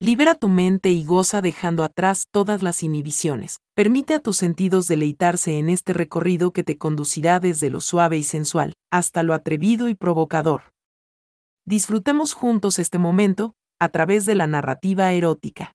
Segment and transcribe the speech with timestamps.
[0.00, 3.58] Libera tu mente y goza dejando atrás todas las inhibiciones.
[3.74, 8.22] Permite a tus sentidos deleitarse en este recorrido que te conducirá desde lo suave y
[8.22, 10.72] sensual hasta lo atrevido y provocador.
[11.66, 15.72] Disfrutemos juntos este momento a través de la narrativa erótica.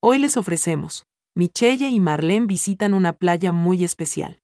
[0.00, 1.02] Hoy les ofrecemos,
[1.34, 4.38] Michelle y Marlene visitan una playa muy especial.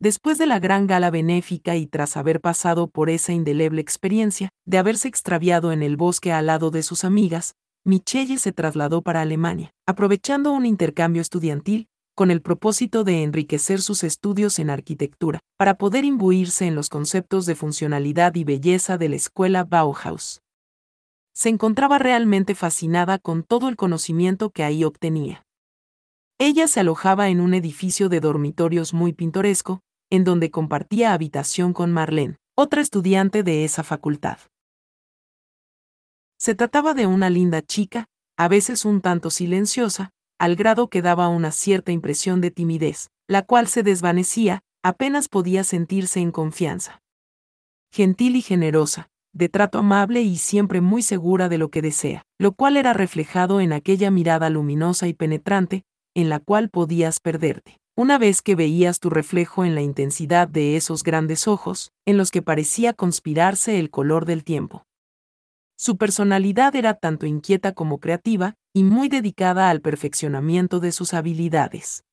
[0.00, 4.78] Después de la gran gala benéfica y tras haber pasado por esa indeleble experiencia de
[4.78, 9.72] haberse extraviado en el bosque al lado de sus amigas, Michelle se trasladó para Alemania,
[9.86, 16.04] aprovechando un intercambio estudiantil con el propósito de enriquecer sus estudios en arquitectura, para poder
[16.04, 20.42] imbuirse en los conceptos de funcionalidad y belleza de la escuela Bauhaus.
[21.32, 25.46] Se encontraba realmente fascinada con todo el conocimiento que ahí obtenía.
[26.38, 31.90] Ella se alojaba en un edificio de dormitorios muy pintoresco, en donde compartía habitación con
[31.90, 34.36] Marlene, otra estudiante de esa facultad.
[36.40, 38.06] Se trataba de una linda chica,
[38.38, 43.42] a veces un tanto silenciosa, al grado que daba una cierta impresión de timidez, la
[43.42, 47.02] cual se desvanecía, apenas podía sentirse en confianza.
[47.92, 52.52] Gentil y generosa, de trato amable y siempre muy segura de lo que desea, lo
[52.52, 55.84] cual era reflejado en aquella mirada luminosa y penetrante,
[56.14, 57.76] en la cual podías perderte.
[57.98, 62.30] Una vez que veías tu reflejo en la intensidad de esos grandes ojos, en los
[62.30, 64.86] que parecía conspirarse el color del tiempo.
[65.82, 72.04] Su personalidad era tanto inquieta como creativa, y muy dedicada al perfeccionamiento de sus habilidades.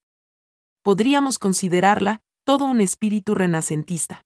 [0.84, 4.24] Podríamos considerarla todo un espíritu renacentista.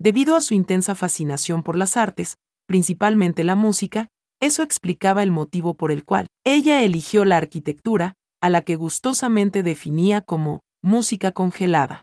[0.00, 4.08] Debido a su intensa fascinación por las artes, principalmente la música,
[4.40, 9.62] eso explicaba el motivo por el cual ella eligió la arquitectura, a la que gustosamente
[9.62, 12.02] definía como música congelada.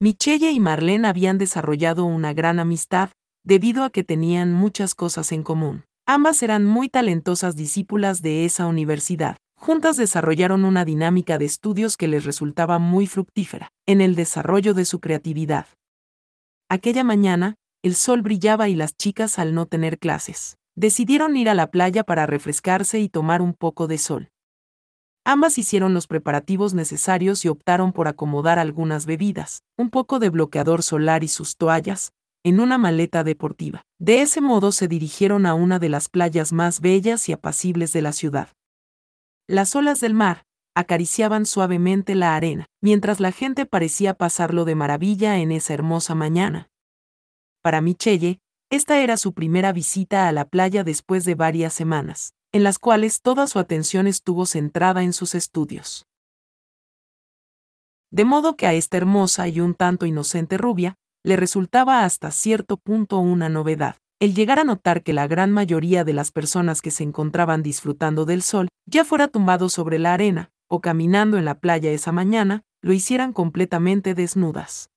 [0.00, 3.10] Michelle y Marlene habían desarrollado una gran amistad,
[3.48, 5.84] debido a que tenían muchas cosas en común.
[6.06, 9.38] Ambas eran muy talentosas discípulas de esa universidad.
[9.56, 14.84] Juntas desarrollaron una dinámica de estudios que les resultaba muy fructífera en el desarrollo de
[14.84, 15.64] su creatividad.
[16.68, 21.54] Aquella mañana, el sol brillaba y las chicas, al no tener clases, decidieron ir a
[21.54, 24.28] la playa para refrescarse y tomar un poco de sol.
[25.24, 30.82] Ambas hicieron los preparativos necesarios y optaron por acomodar algunas bebidas, un poco de bloqueador
[30.82, 32.12] solar y sus toallas,
[32.44, 33.82] en una maleta deportiva.
[33.98, 38.02] De ese modo se dirigieron a una de las playas más bellas y apacibles de
[38.02, 38.48] la ciudad.
[39.46, 40.44] Las olas del mar
[40.74, 46.70] acariciaban suavemente la arena, mientras la gente parecía pasarlo de maravilla en esa hermosa mañana.
[47.62, 48.38] Para Michelle,
[48.70, 53.22] esta era su primera visita a la playa después de varias semanas, en las cuales
[53.22, 56.06] toda su atención estuvo centrada en sus estudios.
[58.10, 62.76] De modo que a esta hermosa y un tanto inocente rubia, le resultaba hasta cierto
[62.76, 63.96] punto una novedad.
[64.20, 68.24] El llegar a notar que la gran mayoría de las personas que se encontraban disfrutando
[68.24, 72.62] del sol, ya fuera tumbado sobre la arena, o caminando en la playa esa mañana,
[72.82, 74.90] lo hicieran completamente desnudas.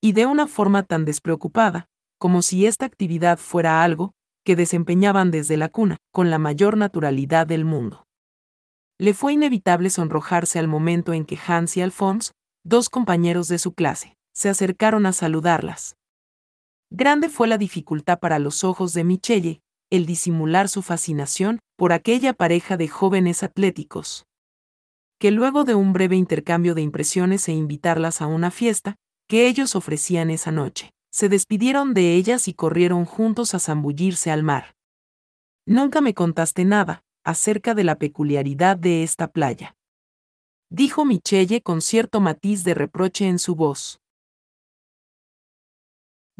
[0.00, 1.88] Y de una forma tan despreocupada,
[2.18, 4.12] como si esta actividad fuera algo
[4.44, 8.06] que desempeñaban desde la cuna, con la mayor naturalidad del mundo.
[8.98, 12.32] Le fue inevitable sonrojarse al momento en que Hans y Alphonse,
[12.64, 15.96] dos compañeros de su clase, se acercaron a saludarlas.
[16.90, 22.34] Grande fue la dificultad para los ojos de Michelle, el disimular su fascinación por aquella
[22.34, 24.26] pareja de jóvenes atléticos.
[25.18, 28.94] Que luego de un breve intercambio de impresiones e invitarlas a una fiesta,
[29.26, 34.44] que ellos ofrecían esa noche, se despidieron de ellas y corrieron juntos a zambullirse al
[34.44, 34.76] mar.
[35.66, 39.74] Nunca me contaste nada acerca de la peculiaridad de esta playa.
[40.70, 43.98] Dijo Michelle con cierto matiz de reproche en su voz.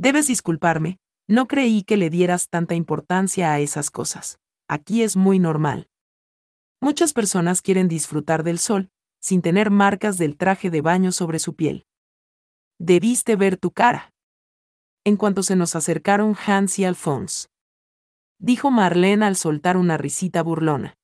[0.01, 4.39] Debes disculparme, no creí que le dieras tanta importancia a esas cosas.
[4.69, 5.89] Aquí es muy normal.
[6.81, 11.57] Muchas personas quieren disfrutar del sol, sin tener marcas del traje de baño sobre su
[11.57, 11.85] piel.
[12.79, 14.13] Debiste ver tu cara.
[15.05, 17.49] En cuanto se nos acercaron Hans y Alphonse.
[18.39, 20.95] Dijo Marlene al soltar una risita burlona.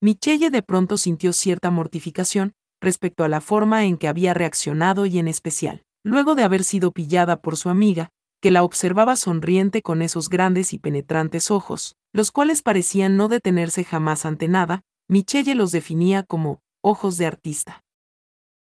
[0.00, 5.20] Michelle de pronto sintió cierta mortificación respecto a la forma en que había reaccionado y
[5.20, 8.10] en especial luego de haber sido pillada por su amiga,
[8.40, 13.84] que la observaba sonriente con esos grandes y penetrantes ojos, los cuales parecían no detenerse
[13.84, 17.84] jamás ante nada, Michelle los definía como ojos de artista.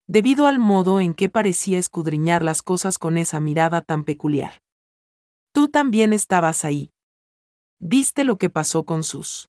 [0.07, 4.61] Debido al modo en que parecía escudriñar las cosas con esa mirada tan peculiar.
[5.53, 6.93] Tú también estabas ahí.
[7.79, 9.49] ¿Viste lo que pasó con sus?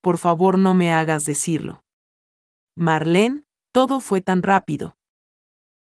[0.00, 1.84] Por favor no me hagas decirlo.
[2.76, 4.96] Marlene, todo fue tan rápido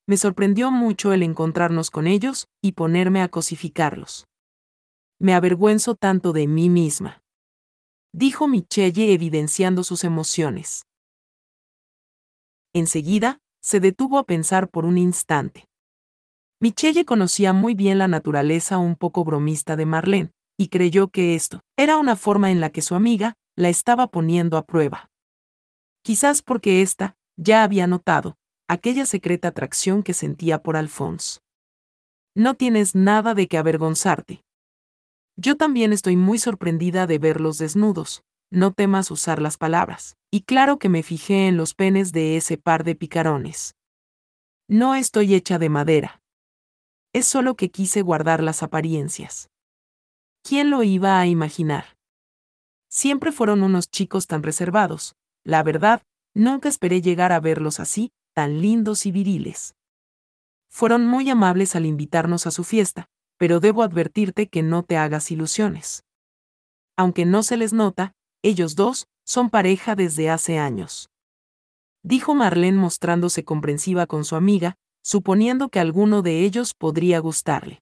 [0.10, 4.26] me sorprendió mucho el encontrarnos con ellos y ponerme a cosificarlos.
[5.20, 7.22] Me avergüenzo tanto de mí misma.
[8.12, 10.88] dijo Michelle evidenciando sus emociones.
[12.74, 15.68] Enseguida, se detuvo a pensar por un instante.
[16.60, 21.62] Michelle conocía muy bien la naturaleza un poco bromista de Marlene, y creyó que esto
[21.78, 25.12] era una forma en la que su amiga la estaba poniendo a prueba.
[26.02, 28.39] Quizás porque ésta ya había notado
[28.70, 31.40] aquella secreta atracción que sentía por Alphonse.
[32.36, 34.44] No tienes nada de qué avergonzarte.
[35.36, 40.78] Yo también estoy muy sorprendida de verlos desnudos, no temas usar las palabras, y claro
[40.78, 43.76] que me fijé en los penes de ese par de picarones.
[44.68, 46.22] No estoy hecha de madera.
[47.12, 49.50] Es solo que quise guardar las apariencias.
[50.44, 51.98] ¿Quién lo iba a imaginar?
[52.88, 55.16] Siempre fueron unos chicos tan reservados.
[55.44, 56.04] La verdad,
[56.36, 59.76] nunca esperé llegar a verlos así, tan lindos y viriles.
[60.70, 65.30] Fueron muy amables al invitarnos a su fiesta, pero debo advertirte que no te hagas
[65.30, 66.06] ilusiones.
[66.96, 71.10] Aunque no se les nota, ellos dos son pareja desde hace años.
[72.02, 77.82] Dijo Marlene mostrándose comprensiva con su amiga, suponiendo que alguno de ellos podría gustarle.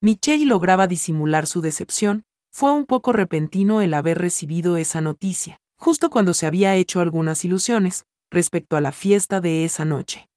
[0.00, 6.08] Michelle lograba disimular su decepción, fue un poco repentino el haber recibido esa noticia, justo
[6.08, 10.28] cuando se había hecho algunas ilusiones respecto a la fiesta de esa noche.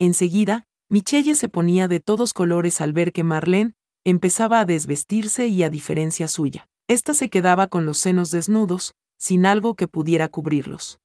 [0.00, 3.74] Enseguida, Michelle se ponía de todos colores al ver que Marlene
[4.04, 6.68] empezaba a desvestirse y a diferencia suya.
[6.88, 10.98] Esta se quedaba con los senos desnudos, sin algo que pudiera cubrirlos.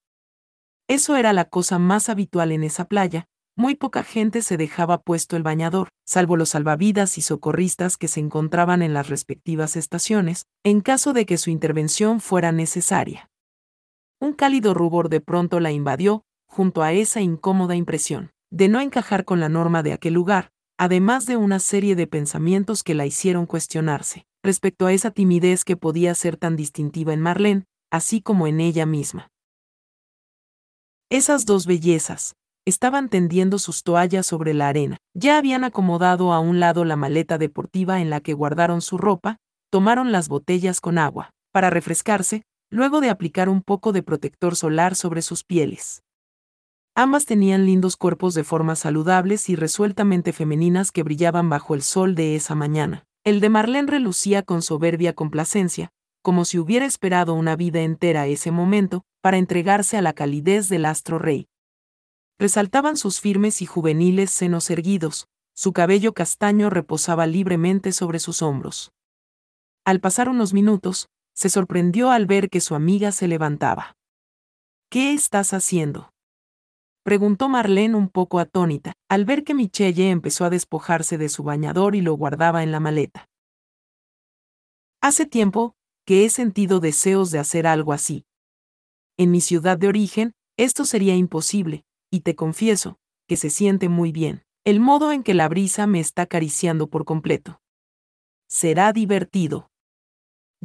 [0.87, 5.35] Eso era la cosa más habitual en esa playa, muy poca gente se dejaba puesto
[5.35, 10.81] el bañador, salvo los salvavidas y socorristas que se encontraban en las respectivas estaciones, en
[10.81, 13.29] caso de que su intervención fuera necesaria.
[14.19, 19.25] Un cálido rubor de pronto la invadió, junto a esa incómoda impresión, de no encajar
[19.25, 23.45] con la norma de aquel lugar, además de una serie de pensamientos que la hicieron
[23.45, 28.59] cuestionarse, respecto a esa timidez que podía ser tan distintiva en Marlene, así como en
[28.59, 29.29] ella misma.
[31.09, 32.35] Esas dos bellezas,
[32.65, 34.97] estaban tendiendo sus toallas sobre la arena.
[35.13, 39.37] Ya habían acomodado a un lado la maleta deportiva en la que guardaron su ropa,
[39.69, 44.95] tomaron las botellas con agua, para refrescarse, luego de aplicar un poco de protector solar
[44.95, 46.03] sobre sus pieles.
[46.95, 52.15] Ambas tenían lindos cuerpos de formas saludables y resueltamente femeninas que brillaban bajo el sol
[52.15, 53.05] de esa mañana.
[53.23, 55.91] El de Marlene relucía con soberbia complacencia,
[56.21, 60.85] como si hubiera esperado una vida entera ese momento, para entregarse a la calidez del
[60.85, 61.47] astro rey,
[62.39, 68.91] Resaltaban sus firmes y juveniles senos erguidos, su cabello castaño reposaba libremente sobre sus hombros.
[69.85, 73.95] Al pasar unos minutos, se sorprendió al ver que su amiga se levantaba.
[74.89, 76.11] ¿Qué estás haciendo?
[77.03, 81.95] preguntó Marlene un poco atónita, al ver que Michelle empezó a despojarse de su bañador
[81.95, 83.29] y lo guardaba en la maleta.
[84.99, 85.75] Hace tiempo
[86.05, 88.25] que he sentido deseos de hacer algo así.
[89.15, 92.97] En mi ciudad de origen, esto sería imposible, y te confieso,
[93.27, 97.05] que se siente muy bien, el modo en que la brisa me está acariciando por
[97.05, 97.61] completo.
[98.47, 99.69] Será divertido.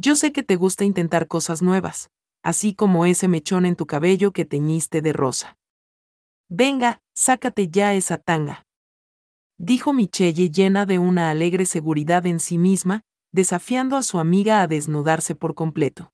[0.03, 2.09] Yo sé que te gusta intentar cosas nuevas,
[2.43, 5.57] así como ese mechón en tu cabello que teñiste de rosa.
[6.49, 8.65] Venga, sácate ya esa tanga.
[9.57, 14.67] Dijo Michelle llena de una alegre seguridad en sí misma, desafiando a su amiga a
[14.67, 16.11] desnudarse por completo.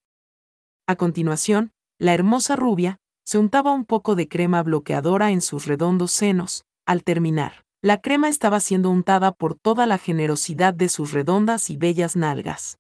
[0.86, 6.12] A continuación, la hermosa rubia, se untaba un poco de crema bloqueadora en sus redondos
[6.12, 6.64] senos.
[6.86, 11.78] Al terminar, la crema estaba siendo untada por toda la generosidad de sus redondas y
[11.78, 12.79] bellas nalgas.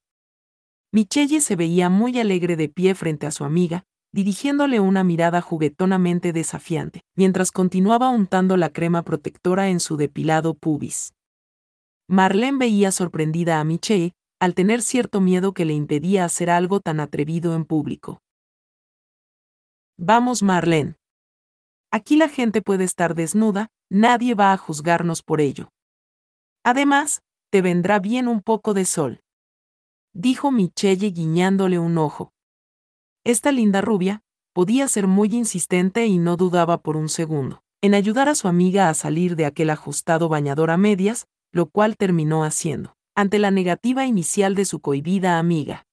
[0.92, 6.34] Michelle se veía muy alegre de pie frente a su amiga, dirigiéndole una mirada juguetonamente
[6.34, 11.14] desafiante, mientras continuaba untando la crema protectora en su depilado pubis.
[12.08, 17.00] Marlene veía sorprendida a Michelle, al tener cierto miedo que le impedía hacer algo tan
[17.00, 18.22] atrevido en público.
[19.98, 20.96] Vamos, Marlene.
[21.92, 25.70] Aquí la gente puede estar desnuda, nadie va a juzgarnos por ello.
[26.64, 29.22] Además, te vendrá bien un poco de sol.
[30.22, 32.34] Dijo Michelle guiñándole un ojo.
[33.24, 34.22] Esta linda rubia,
[34.52, 38.90] podía ser muy insistente y no dudaba por un segundo, en ayudar a su amiga
[38.90, 44.06] a salir de aquel ajustado bañador a medias, lo cual terminó haciendo, ante la negativa
[44.06, 45.88] inicial de su cohibida amiga.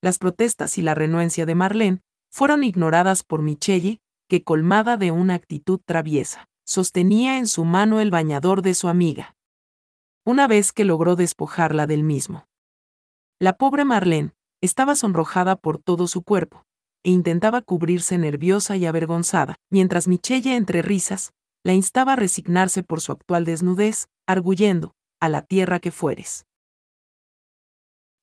[0.00, 5.34] Las protestas y la renuencia de Marlene fueron ignoradas por Michelle, que colmada de una
[5.34, 9.34] actitud traviesa, sostenía en su mano el bañador de su amiga.
[10.24, 12.46] Una vez que logró despojarla del mismo.
[13.42, 14.30] La pobre Marlene
[14.60, 16.64] estaba sonrojada por todo su cuerpo,
[17.02, 21.32] e intentaba cubrirse nerviosa y avergonzada, mientras Michelle entre risas,
[21.64, 26.46] la instaba a resignarse por su actual desnudez, arguyendo, a la tierra que fueres.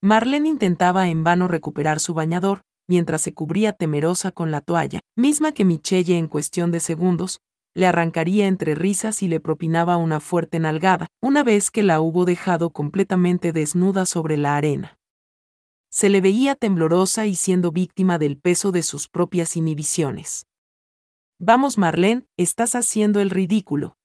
[0.02, 5.52] Marlene intentaba en vano recuperar su bañador, mientras se cubría temerosa con la toalla, misma
[5.52, 7.42] que Michelle en cuestión de segundos,
[7.76, 12.24] le arrancaría entre risas y le propinaba una fuerte nalgada, una vez que la hubo
[12.24, 14.96] dejado completamente desnuda sobre la arena.
[16.00, 20.48] Se le veía temblorosa y siendo víctima del peso de sus propias inhibiciones.
[21.40, 23.98] Vamos, Marlene, estás haciendo el ridículo.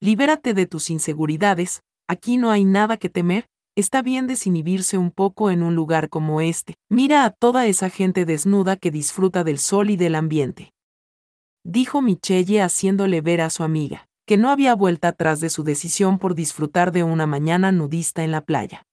[0.00, 5.50] Libérate de tus inseguridades, aquí no hay nada que temer, está bien desinhibirse un poco
[5.50, 6.76] en un lugar como este.
[6.88, 10.72] Mira a toda esa gente desnuda que disfruta del sol y del ambiente.
[11.62, 16.18] Dijo Michelle haciéndole ver a su amiga, que no había vuelta atrás de su decisión
[16.18, 18.86] por disfrutar de una mañana nudista en la playa.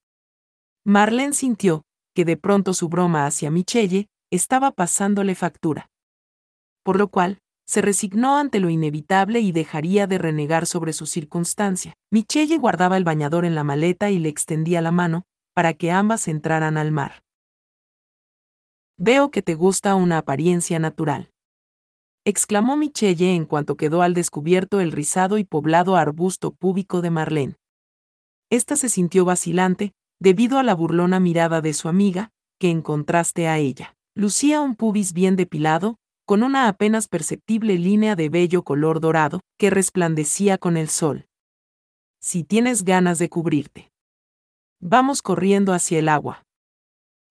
[0.84, 1.86] Marlene sintió
[2.20, 5.90] que de pronto su broma hacia Michelle estaba pasándole factura.
[6.84, 11.94] Por lo cual, se resignó ante lo inevitable y dejaría de renegar sobre su circunstancia.
[12.12, 15.24] Michelle guardaba el bañador en la maleta y le extendía la mano,
[15.54, 17.24] para que ambas entraran al mar.
[18.98, 21.32] Veo que te gusta una apariencia natural.
[22.26, 27.56] Exclamó Michelle en cuanto quedó al descubierto el rizado y poblado arbusto púbico de Marlene.
[28.50, 33.48] Esta se sintió vacilante, debido a la burlona mirada de su amiga, que en contraste
[33.48, 35.96] a ella, lucía un pubis bien depilado,
[36.26, 41.26] con una apenas perceptible línea de bello color dorado, que resplandecía con el sol.
[42.22, 43.92] Si tienes ganas de cubrirte.
[44.82, 46.44] Vamos corriendo hacia el agua.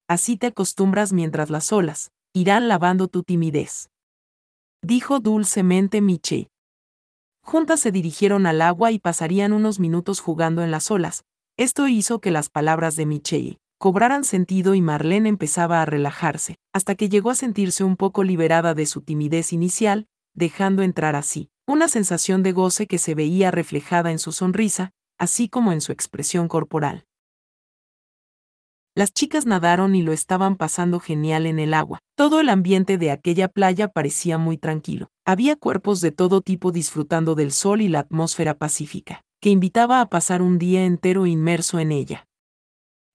[0.07, 3.89] Así te acostumbras mientras las olas irán lavando tu timidez.
[4.81, 6.49] Dijo dulcemente Miche.
[7.41, 11.23] Juntas se dirigieron al agua y pasarían unos minutos jugando en las olas.
[11.59, 16.95] Esto hizo que las palabras de Michelle cobraran sentido y Marlene empezaba a relajarse, hasta
[16.95, 21.89] que llegó a sentirse un poco liberada de su timidez inicial, dejando entrar así una
[21.89, 26.47] sensación de goce que se veía reflejada en su sonrisa, así como en su expresión
[26.47, 27.03] corporal.
[28.95, 31.99] Las chicas nadaron y lo estaban pasando genial en el agua.
[32.15, 35.09] Todo el ambiente de aquella playa parecía muy tranquilo.
[35.25, 40.09] Había cuerpos de todo tipo disfrutando del sol y la atmósfera pacífica, que invitaba a
[40.09, 42.27] pasar un día entero inmerso en ella.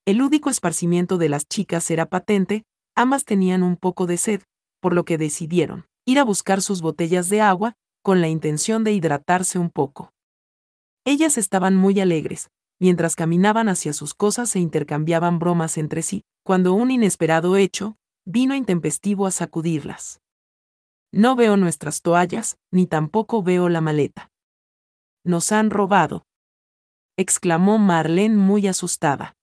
[0.06, 2.64] El lúdico esparcimiento de las chicas era patente,
[2.94, 4.42] ambas tenían un poco de sed,
[4.80, 8.92] por lo que decidieron ir a buscar sus botellas de agua, con la intención de
[8.92, 10.12] hidratarse un poco.
[11.06, 16.74] Ellas estaban muy alegres, mientras caminaban hacia sus cosas e intercambiaban bromas entre sí, cuando
[16.74, 20.20] un inesperado hecho vino intempestivo a sacudirlas.
[21.10, 24.30] No veo nuestras toallas, ni tampoco veo la maleta.
[25.24, 26.26] Nos han robado.
[27.16, 29.34] exclamó Marlene muy asustada.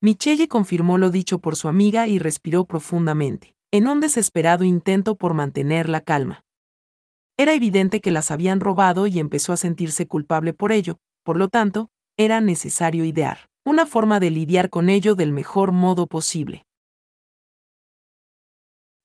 [0.00, 5.34] Michelle confirmó lo dicho por su amiga y respiró profundamente, en un desesperado intento por
[5.34, 6.44] mantener la calma.
[7.36, 11.48] Era evidente que las habían robado y empezó a sentirse culpable por ello, por lo
[11.48, 16.64] tanto, era necesario idear una forma de lidiar con ello del mejor modo posible.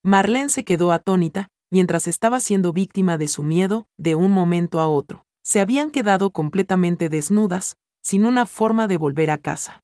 [0.03, 4.88] Marlene se quedó atónita, mientras estaba siendo víctima de su miedo, de un momento a
[4.88, 5.25] otro.
[5.43, 9.81] Se habían quedado completamente desnudas, sin una forma de volver a casa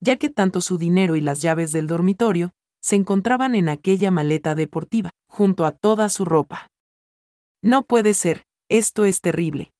[0.00, 4.54] ya que tanto su dinero y las llaves del dormitorio se encontraban en aquella maleta
[4.54, 6.68] deportiva, junto a toda su ropa.
[7.62, 9.72] No puede ser, esto es terrible.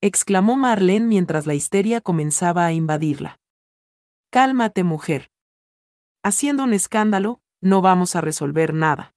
[0.00, 3.38] exclamó Marlene mientras la histeria comenzaba a invadirla.
[4.30, 5.30] Cálmate, mujer.
[6.22, 9.14] Haciendo un escándalo, no vamos a resolver nada.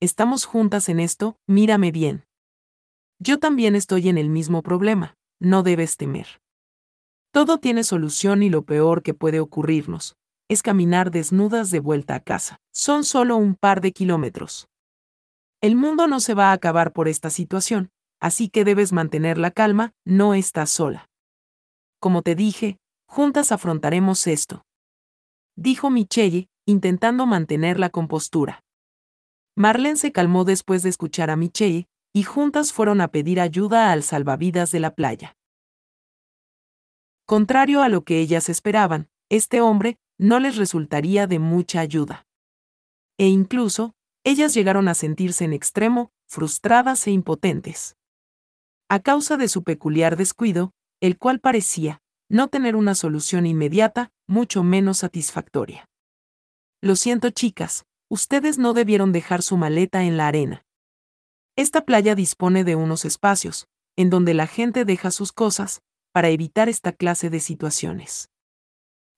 [0.00, 2.24] Estamos juntas en esto, mírame bien.
[3.22, 6.40] Yo también estoy en el mismo problema, no debes temer.
[7.32, 10.16] Todo tiene solución y lo peor que puede ocurrirnos
[10.48, 12.60] es caminar desnudas de vuelta a casa.
[12.72, 14.68] Son solo un par de kilómetros.
[15.60, 19.50] El mundo no se va a acabar por esta situación, así que debes mantener la
[19.50, 21.08] calma, no estás sola.
[22.00, 24.64] Como te dije, juntas afrontaremos esto.
[25.56, 28.64] Dijo Michelle, intentando mantener la compostura.
[29.54, 34.02] Marlene se calmó después de escuchar a Michelle, y juntas fueron a pedir ayuda al
[34.02, 35.36] salvavidas de la playa.
[37.26, 42.26] Contrario a lo que ellas esperaban, este hombre no les resultaría de mucha ayuda.
[43.18, 47.96] E incluso, ellas llegaron a sentirse en extremo, frustradas e impotentes.
[48.88, 54.62] A causa de su peculiar descuido, el cual parecía no tener una solución inmediata, mucho
[54.62, 55.88] menos satisfactoria.
[56.80, 60.64] Lo siento chicas, ustedes no debieron dejar su maleta en la arena.
[61.60, 66.70] Esta playa dispone de unos espacios, en donde la gente deja sus cosas, para evitar
[66.70, 68.30] esta clase de situaciones.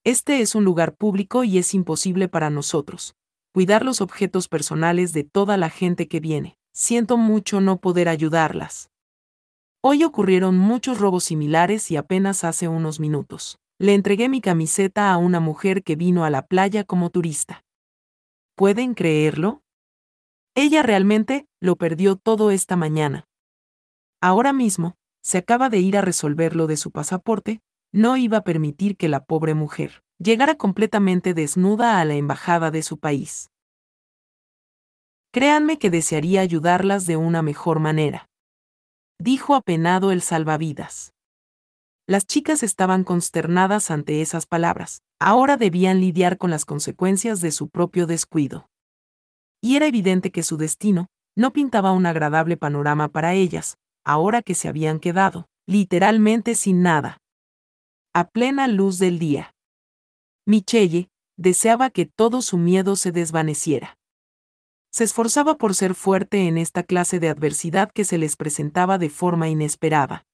[0.02, 3.14] Este es un lugar público y es imposible para nosotros
[3.54, 6.56] cuidar los objetos personales de toda la gente que viene.
[6.72, 8.90] Siento mucho no poder ayudarlas.
[9.80, 13.60] Hoy ocurrieron muchos robos similares y apenas hace unos minutos.
[13.78, 17.62] Le entregué mi camiseta a una mujer que vino a la playa como turista.
[18.56, 19.62] ¿Pueden creerlo?
[20.54, 23.26] Ella realmente lo perdió todo esta mañana.
[24.20, 27.60] Ahora mismo, se acaba de ir a resolver lo de su pasaporte,
[27.92, 32.82] no iba a permitir que la pobre mujer llegara completamente desnuda a la embajada de
[32.82, 33.50] su país.
[35.32, 38.28] Créanme que desearía ayudarlas de una mejor manera.
[39.18, 41.14] Dijo apenado el salvavidas.
[42.06, 45.02] Las chicas estaban consternadas ante esas palabras.
[45.18, 48.68] Ahora debían lidiar con las consecuencias de su propio descuido.
[49.62, 54.54] Y era evidente que su destino no pintaba un agradable panorama para ellas, ahora que
[54.54, 57.18] se habían quedado, literalmente sin nada.
[58.12, 59.54] A plena luz del día.
[60.44, 63.96] Michelle deseaba que todo su miedo se desvaneciera.
[64.90, 69.08] Se esforzaba por ser fuerte en esta clase de adversidad que se les presentaba de
[69.08, 70.26] forma inesperada.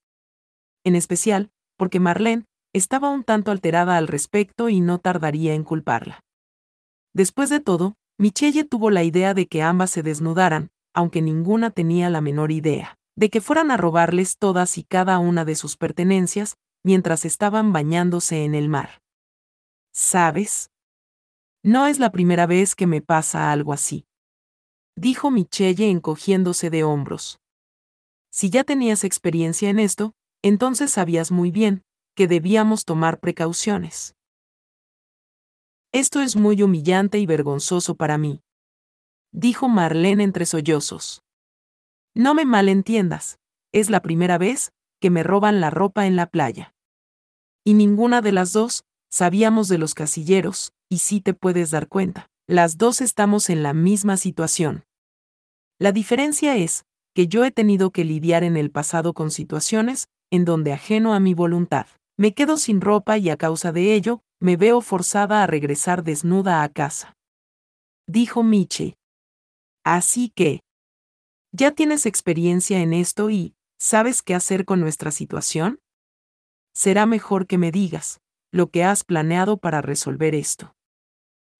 [0.84, 6.24] En especial, porque Marlene estaba un tanto alterada al respecto y no tardaría en culparla.
[7.14, 12.10] Después de todo, Michelle tuvo la idea de que ambas se desnudaran, aunque ninguna tenía
[12.10, 16.56] la menor idea, de que fueran a robarles todas y cada una de sus pertenencias,
[16.82, 19.00] mientras estaban bañándose en el mar.
[19.92, 20.70] ¿Sabes?
[21.62, 24.04] No es la primera vez que me pasa algo así.
[24.96, 27.38] Dijo Michelle encogiéndose de hombros.
[28.32, 31.84] Si ya tenías experiencia en esto, entonces sabías muy bien
[32.16, 34.16] que debíamos tomar precauciones.
[35.92, 38.42] Esto es muy humillante y vergonzoso para mí.
[39.32, 41.22] Dijo Marlene entre sollozos.
[42.14, 43.38] No me malentiendas,
[43.72, 46.74] es la primera vez que me roban la ropa en la playa.
[47.64, 52.28] Y ninguna de las dos sabíamos de los casilleros, y sí te puedes dar cuenta,
[52.46, 54.84] las dos estamos en la misma situación.
[55.78, 60.44] La diferencia es que yo he tenido que lidiar en el pasado con situaciones en
[60.44, 61.86] donde ajeno a mi voluntad,
[62.18, 66.62] me quedo sin ropa y a causa de ello, me veo forzada a regresar desnuda
[66.62, 67.16] a casa.
[68.06, 68.96] Dijo Miche.
[69.84, 70.60] Así que...
[71.52, 75.78] ¿Ya tienes experiencia en esto y, sabes qué hacer con nuestra situación?
[76.74, 78.20] Será mejor que me digas,
[78.52, 80.74] lo que has planeado para resolver esto.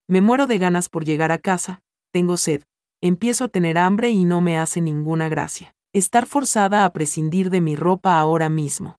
[0.07, 2.63] Me muero de ganas por llegar a casa, tengo sed,
[3.01, 7.61] empiezo a tener hambre y no me hace ninguna gracia estar forzada a prescindir de
[7.61, 8.98] mi ropa ahora mismo.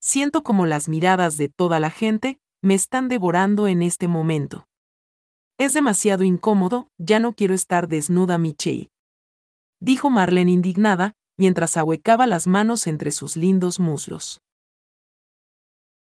[0.00, 4.66] Siento como las miradas de toda la gente me están devorando en este momento.
[5.58, 8.90] Es demasiado incómodo, ya no quiero estar desnuda, Michelle.
[9.78, 14.40] Dijo Marlene indignada, mientras ahuecaba las manos entre sus lindos muslos.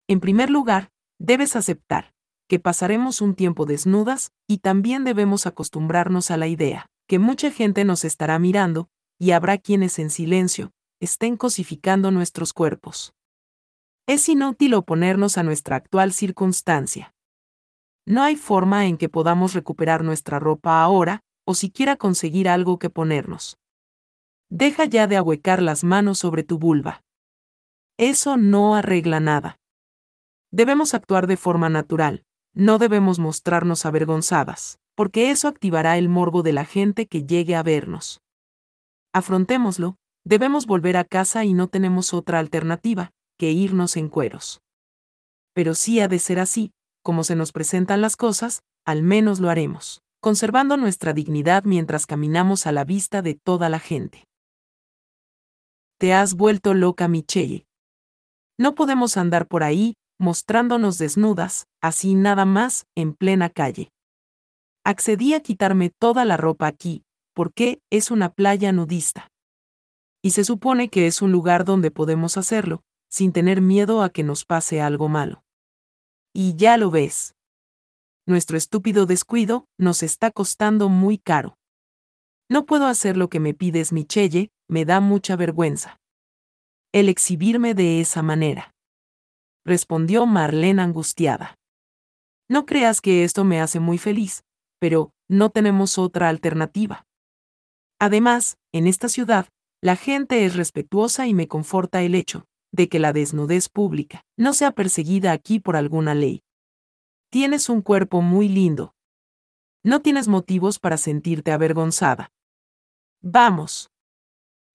[0.08, 2.14] En primer lugar, debes aceptar
[2.48, 7.86] que pasaremos un tiempo desnudas y también debemos acostumbrarnos a la idea que mucha gente
[7.86, 8.88] nos estará mirando
[9.20, 13.14] y habrá quienes en silencio estén cosificando nuestros cuerpos.
[14.10, 17.14] Es inútil oponernos a nuestra actual circunstancia.
[18.08, 22.90] No hay forma en que podamos recuperar nuestra ropa ahora, o siquiera conseguir algo que
[22.90, 23.60] ponernos.
[24.50, 27.04] Deja ya de ahuecar las manos sobre tu vulva.
[28.00, 29.60] Eso no arregla nada.
[30.52, 32.24] Debemos actuar de forma natural,
[32.56, 37.62] no debemos mostrarnos avergonzadas, porque eso activará el morbo de la gente que llegue a
[37.62, 38.22] vernos
[39.14, 44.62] afrontémoslo, debemos volver a casa y no tenemos otra alternativa que irnos en cueros.
[45.54, 46.72] Pero si ha de ser así,
[47.02, 52.68] como se nos presentan las cosas, al menos lo haremos, conservando nuestra dignidad mientras caminamos
[52.68, 54.26] a la vista de toda la gente.
[55.98, 57.66] Te has vuelto loca, Michelle.
[58.58, 63.90] No podemos andar por ahí, mostrándonos desnudas, así nada más, en plena calle.
[64.86, 69.30] Accedí a quitarme toda la ropa aquí, porque es una playa nudista.
[70.22, 74.24] Y se supone que es un lugar donde podemos hacerlo, sin tener miedo a que
[74.24, 75.44] nos pase algo malo.
[76.34, 77.36] Y ya lo ves.
[78.28, 81.58] Nuestro estúpido descuido nos está costando muy caro.
[82.48, 86.00] No puedo hacer lo que me pides, Michelle, me da mucha vergüenza.
[86.92, 88.74] El exhibirme de esa manera.
[89.66, 91.56] Respondió Marlene angustiada.
[92.48, 94.44] No creas que esto me hace muy feliz,
[94.80, 97.06] pero no tenemos otra alternativa.
[98.00, 99.48] Además, en esta ciudad,
[99.82, 104.54] la gente es respetuosa y me conforta el hecho de que la desnudez pública no
[104.54, 106.44] sea perseguida aquí por alguna ley.
[107.30, 108.96] Tienes un cuerpo muy lindo.
[109.84, 112.32] No tienes motivos para sentirte avergonzada.
[113.22, 113.92] Vamos.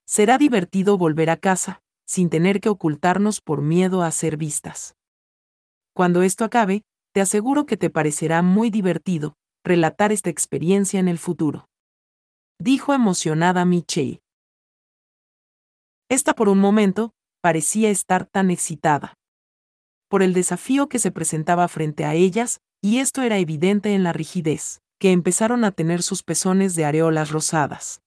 [0.06, 4.96] Será divertido volver a casa, sin tener que ocultarnos por miedo a ser vistas.
[5.94, 11.18] Cuando esto acabe, te aseguro que te parecerá muy divertido relatar esta experiencia en el
[11.18, 11.68] futuro
[12.58, 14.22] dijo emocionada Michelle.
[16.08, 17.12] Esta por un momento,
[17.44, 19.18] parecía estar tan excitada.
[20.08, 24.14] por el desafío que se presentaba frente a ellas, y esto era evidente en la
[24.14, 28.00] rigidez, que empezaron a tener sus pezones de areolas rosadas.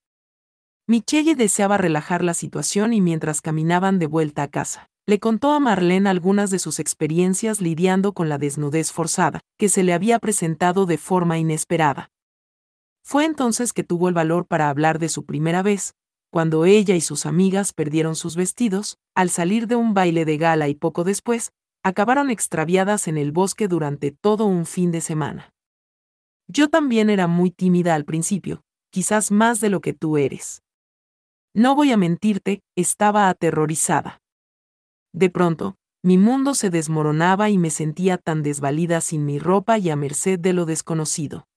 [0.87, 5.59] Michelle deseaba relajar la situación y mientras caminaban de vuelta a casa, le contó a
[5.59, 10.87] Marlene algunas de sus experiencias lidiando con la desnudez forzada, que se le había presentado
[10.87, 12.09] de forma inesperada.
[13.03, 15.93] Fue entonces que tuvo el valor para hablar de su primera vez,
[16.29, 20.67] cuando ella y sus amigas perdieron sus vestidos, al salir de un baile de gala
[20.67, 21.51] y poco después,
[21.83, 25.53] acabaron extraviadas en el bosque durante todo un fin de semana.
[26.47, 28.61] Yo también era muy tímida al principio,
[28.91, 30.63] quizás más de lo que tú eres.
[31.53, 34.21] No voy a mentirte, estaba aterrorizada.
[35.13, 39.89] De pronto, mi mundo se desmoronaba y me sentía tan desvalida sin mi ropa y
[39.89, 41.47] a merced de lo desconocido.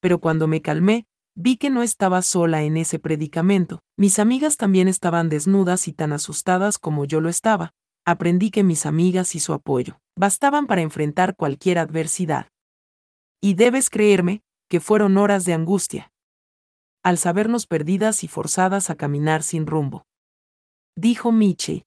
[0.00, 1.07] Pero cuando me calmé,
[1.40, 6.12] vi que no estaba sola en ese predicamento, mis amigas también estaban desnudas y tan
[6.12, 7.74] asustadas como yo lo estaba,
[8.04, 12.48] aprendí que mis amigas y su apoyo bastaban para enfrentar cualquier adversidad.
[13.40, 16.10] Y debes creerme, que fueron horas de angustia.
[17.04, 20.06] Al sabernos perdidas y forzadas a caminar sin rumbo.
[20.96, 21.84] Dijo Miche.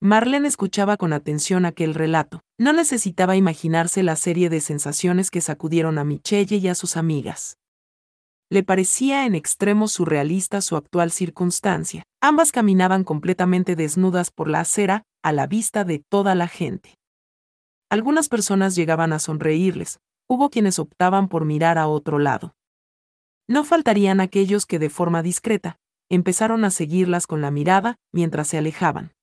[0.00, 2.40] Marlene escuchaba con atención aquel relato.
[2.58, 7.58] No necesitaba imaginarse la serie de sensaciones que sacudieron a Michelle y a sus amigas.
[8.54, 12.04] Le parecía en extremo surrealista su actual circunstancia.
[12.22, 16.94] Ambas caminaban completamente desnudas por la acera, a la vista de toda la gente.
[17.90, 22.54] Algunas personas llegaban a sonreírles, hubo quienes optaban por mirar a otro lado.
[23.48, 28.58] No faltarían aquellos que de forma discreta, empezaron a seguirlas con la mirada mientras se
[28.58, 29.14] alejaban.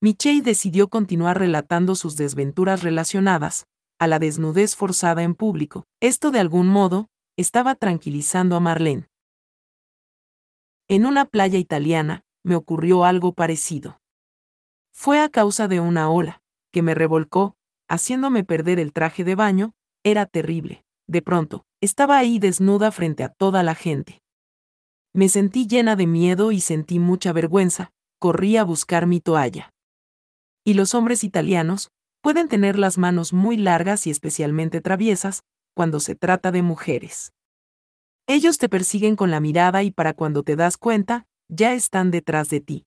[0.00, 3.66] Michelle decidió continuar relatando sus desventuras relacionadas
[3.98, 5.84] a la desnudez forzada en público.
[6.00, 9.08] Esto de algún modo estaba tranquilizando a Marlene.
[10.88, 14.00] En una playa italiana, me ocurrió algo parecido.
[14.92, 17.54] Fue a causa de una ola, que me revolcó,
[17.88, 19.72] haciéndome perder el traje de baño,
[20.02, 20.84] era terrible.
[21.06, 24.20] De pronto, estaba ahí desnuda frente a toda la gente.
[25.14, 29.72] Me sentí llena de miedo y sentí mucha vergüenza, corrí a buscar mi toalla.
[30.64, 35.44] Y los hombres italianos, pueden tener las manos muy largas y especialmente traviesas,
[35.78, 37.32] cuando se trata de mujeres.
[38.26, 42.48] Ellos te persiguen con la mirada y para cuando te das cuenta, ya están detrás
[42.48, 42.86] de ti.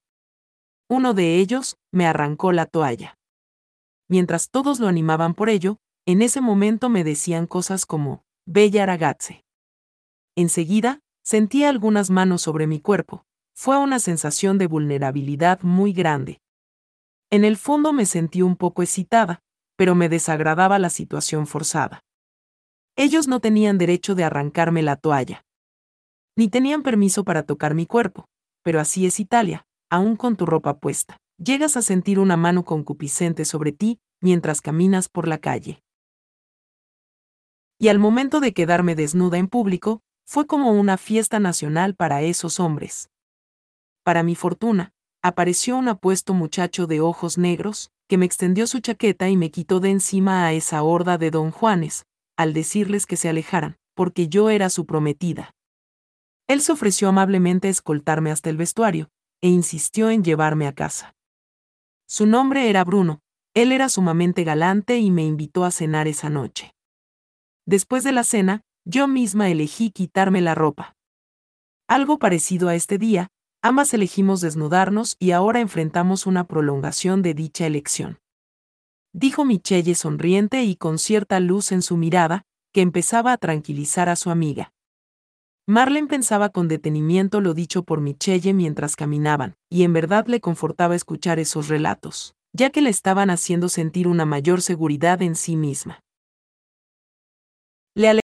[0.90, 3.18] Uno de ellos me arrancó la toalla.
[4.10, 9.46] Mientras todos lo animaban por ello, en ese momento me decían cosas como, Bella ragazze.
[10.36, 13.24] Enseguida, sentí algunas manos sobre mi cuerpo.
[13.56, 16.42] Fue una sensación de vulnerabilidad muy grande.
[17.30, 19.40] En el fondo me sentí un poco excitada,
[19.78, 22.04] pero me desagradaba la situación forzada.
[23.04, 25.44] Ellos no tenían derecho de arrancarme la toalla.
[26.38, 28.26] Ni tenían permiso para tocar mi cuerpo,
[28.62, 31.18] pero así es Italia, aún con tu ropa puesta.
[31.44, 35.82] Llegas a sentir una mano concupiscente sobre ti mientras caminas por la calle.
[37.80, 42.60] Y al momento de quedarme desnuda en público, fue como una fiesta nacional para esos
[42.60, 43.10] hombres.
[44.04, 49.28] Para mi fortuna, apareció un apuesto muchacho de ojos negros, que me extendió su chaqueta
[49.28, 52.06] y me quitó de encima a esa horda de don Juanes,
[52.42, 55.56] al decirles que se alejaran, porque yo era su prometida.
[56.48, 59.10] Él se ofreció amablemente a escoltarme hasta el vestuario,
[59.42, 61.16] e insistió en llevarme a casa.
[62.08, 63.22] Su nombre era Bruno,
[63.54, 66.74] él era sumamente galante y me invitó a cenar esa noche.
[67.66, 70.96] Después de la cena, yo misma elegí quitarme la ropa.
[71.88, 73.28] Algo parecido a este día,
[73.62, 78.21] ambas elegimos desnudarnos y ahora enfrentamos una prolongación de dicha elección
[79.14, 82.44] dijo Michelle sonriente y con cierta luz en su mirada,
[82.74, 84.74] que empezaba a tranquilizar a su amiga.
[85.68, 90.96] Marlene pensaba con detenimiento lo dicho por Michelle mientras caminaban, y en verdad le confortaba
[90.96, 96.02] escuchar esos relatos, ya que le estaban haciendo sentir una mayor seguridad en sí misma.
[97.96, 98.22] Le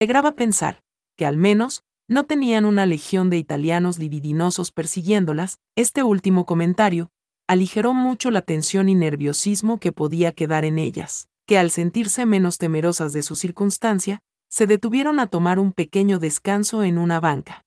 [0.00, 0.82] alegraba pensar,
[1.16, 7.10] que al menos, no tenían una legión de italianos libidinosos persiguiéndolas, este último comentario,
[7.46, 12.58] aligeró mucho la tensión y nerviosismo que podía quedar en ellas, que al sentirse menos
[12.58, 17.64] temerosas de su circunstancia, se detuvieron a tomar un pequeño descanso en una banca.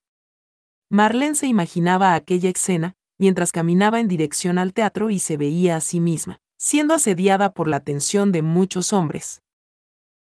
[0.89, 5.81] Marlene se imaginaba aquella escena, mientras caminaba en dirección al teatro y se veía a
[5.81, 9.41] sí misma, siendo asediada por la atención de muchos hombres.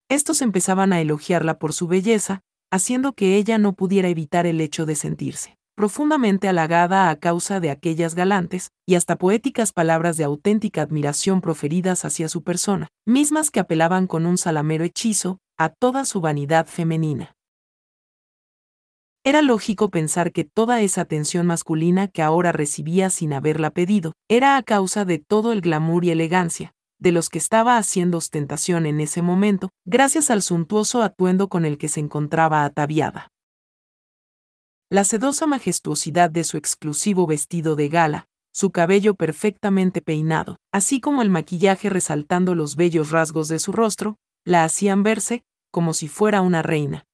[0.09, 4.85] Estos empezaban a elogiarla por su belleza, haciendo que ella no pudiera evitar el hecho
[4.85, 10.83] de sentirse profundamente halagada a causa de aquellas galantes y hasta poéticas palabras de auténtica
[10.83, 16.21] admiración proferidas hacia su persona, mismas que apelaban con un salamero hechizo a toda su
[16.21, 17.37] vanidad femenina.
[19.23, 24.57] Era lógico pensar que toda esa atención masculina que ahora recibía sin haberla pedido, era
[24.57, 29.01] a causa de todo el glamour y elegancia, de los que estaba haciendo ostentación en
[29.01, 33.29] ese momento, gracias al suntuoso atuendo con el que se encontraba ataviada.
[34.91, 41.21] La sedosa majestuosidad de su exclusivo vestido de gala, su cabello perfectamente peinado, así como
[41.21, 46.41] el maquillaje resaltando los bellos rasgos de su rostro, la hacían verse como si fuera
[46.41, 47.05] una reina.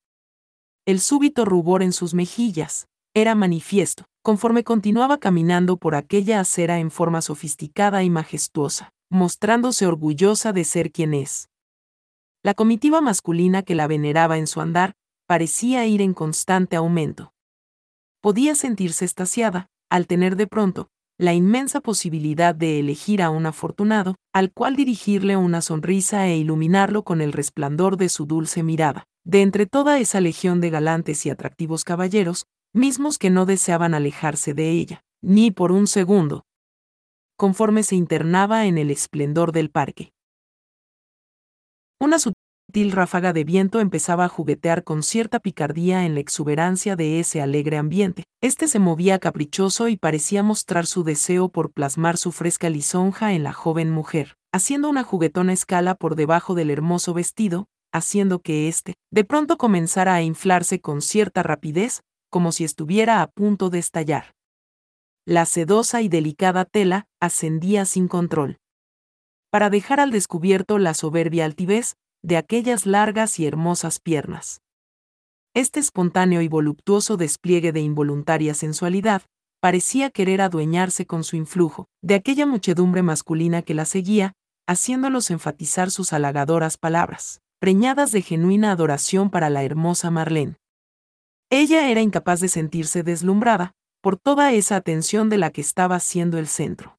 [0.87, 6.93] El súbito rubor en sus mejillas era manifiesto, conforme continuaba caminando por aquella acera en
[6.93, 11.49] forma sofisticada y majestuosa, mostrándose orgullosa de ser quien es.
[12.45, 14.95] La comitiva masculina que la veneraba en su andar
[15.27, 17.34] parecía ir en constante aumento.
[18.25, 24.15] Podía sentirse estasiada, al tener de pronto la inmensa posibilidad de elegir a un afortunado,
[24.33, 29.05] al cual dirigirle una sonrisa e iluminarlo con el resplandor de su dulce mirada.
[29.27, 34.55] De entre toda esa legión de galantes y atractivos caballeros, mismos que no deseaban alejarse
[34.55, 36.47] de ella, ni por un segundo,
[37.37, 40.15] conforme se internaba en el esplendor del parque.
[42.01, 42.19] Una
[42.83, 47.77] ráfaga de viento empezaba a juguetear con cierta picardía en la exuberancia de ese alegre
[47.77, 48.25] ambiente.
[48.43, 53.45] Este se movía caprichoso y parecía mostrar su deseo por plasmar su fresca lisonja en
[53.45, 58.95] la joven mujer, haciendo una juguetona escala por debajo del hermoso vestido, haciendo que éste,
[59.13, 64.33] de pronto comenzara a inflarse con cierta rapidez, como si estuviera a punto de estallar.
[65.25, 68.59] La sedosa y delicada tela ascendía sin control.
[69.51, 74.63] Para dejar al descubierto la soberbia altivez de aquellas largas y hermosas piernas.
[75.55, 79.23] Este espontáneo y voluptuoso despliegue de involuntaria sensualidad
[79.61, 84.33] parecía querer adueñarse con su influjo de aquella muchedumbre masculina que la seguía,
[84.67, 90.57] haciéndolos enfatizar sus halagadoras palabras preñadas de genuina adoración para la hermosa Marlene.
[91.51, 96.39] Ella era incapaz de sentirse deslumbrada por toda esa atención de la que estaba siendo
[96.39, 96.99] el centro.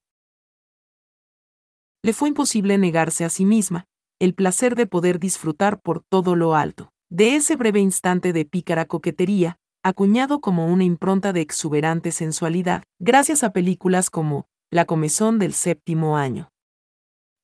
[2.04, 3.86] Le fue imposible negarse a sí misma
[4.20, 8.86] el placer de poder disfrutar por todo lo alto, de ese breve instante de pícara
[8.86, 15.54] coquetería, acuñado como una impronta de exuberante sensualidad, gracias a películas como La comezón del
[15.54, 16.50] séptimo año.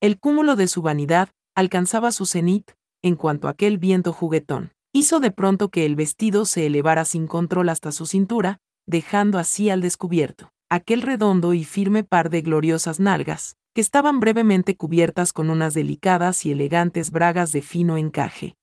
[0.00, 4.72] El cúmulo de su vanidad alcanzaba su cenit en cuanto aquel viento juguetón.
[4.92, 9.70] Hizo de pronto que el vestido se elevara sin control hasta su cintura, dejando así
[9.70, 15.50] al descubierto aquel redondo y firme par de gloriosas nalgas, que estaban brevemente cubiertas con
[15.50, 18.56] unas delicadas y elegantes bragas de fino encaje.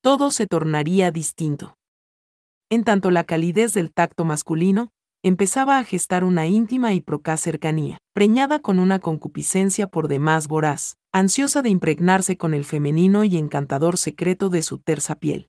[0.00, 1.76] Todo se tornaría distinto.
[2.68, 4.90] En tanto la calidez del tacto masculino,
[5.22, 10.96] empezaba a gestar una íntima y procaz cercanía, preñada con una concupiscencia por demás voraz,
[11.12, 15.48] ansiosa de impregnarse con el femenino y encantador secreto de su tersa piel.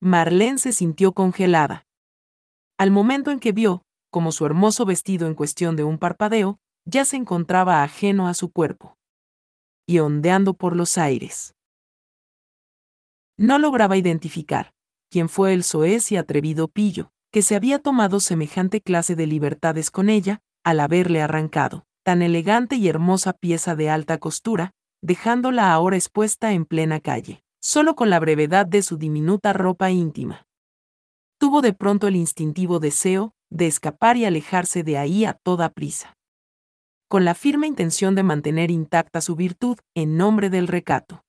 [0.00, 1.86] Marlene se sintió congelada.
[2.78, 7.04] Al momento en que vio, como su hermoso vestido en cuestión de un parpadeo, ya
[7.04, 8.96] se encontraba ajeno a su cuerpo.
[9.86, 11.54] Y ondeando por los aires.
[13.36, 14.72] No lograba identificar
[15.10, 19.90] quién fue el soez y atrevido pillo, que se había tomado semejante clase de libertades
[19.90, 25.96] con ella, al haberle arrancado tan elegante y hermosa pieza de alta costura, dejándola ahora
[25.96, 30.46] expuesta en plena calle, solo con la brevedad de su diminuta ropa íntima.
[31.38, 36.13] Tuvo de pronto el instintivo deseo de escapar y alejarse de ahí a toda prisa.
[37.08, 41.24] Con la firme intención de mantener intacta su virtud en nombre del recato.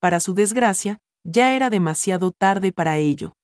[0.00, 3.34] Para su desgracia, ya era demasiado tarde para ello,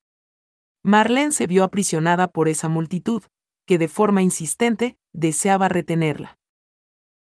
[0.88, 3.22] Marlene se vio aprisionada por esa multitud,
[3.66, 6.38] que de forma insistente deseaba retenerla.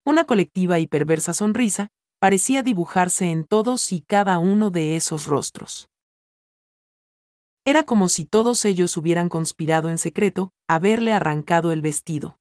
[0.06, 5.90] Una colectiva y perversa sonrisa parecía dibujarse en todos y cada uno de esos rostros.
[7.66, 12.38] Era como si todos ellos hubieran conspirado en secreto a haberle arrancado el vestido.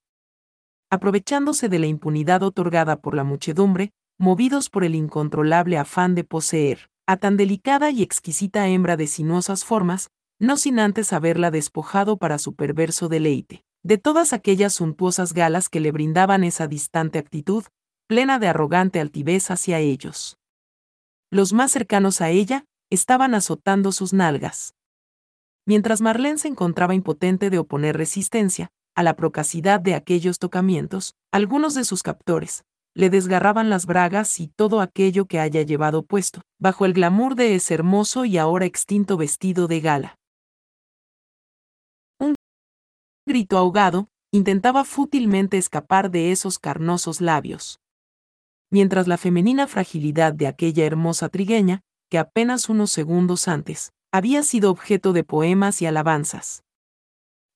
[0.95, 6.89] Aprovechándose de la impunidad otorgada por la muchedumbre, movidos por el incontrolable afán de poseer
[7.05, 12.39] a tan delicada y exquisita hembra de sinuosas formas, no sin antes haberla despojado para
[12.39, 17.65] su perverso deleite, de todas aquellas suntuosas galas que le brindaban esa distante actitud,
[18.07, 20.39] plena de arrogante altivez hacia ellos.
[21.29, 24.77] Los más cercanos a ella estaban azotando sus nalgas.
[25.67, 31.75] Mientras Marlene se encontraba impotente de oponer resistencia a la procacidad de aquellos tocamientos, algunos
[31.75, 32.65] de sus captores
[32.97, 37.57] le desgarraban las bragas y todo aquello que haya llevado puesto, bajo el glamour de
[37.57, 40.17] ese hermoso y ahora extinto vestido de gala
[43.27, 47.81] grito ahogado, intentaba fútilmente escapar de esos carnosos labios.
[48.71, 51.81] Mientras la femenina fragilidad de aquella hermosa trigueña,
[52.11, 56.64] que apenas unos segundos antes, había sido objeto de poemas y alabanzas.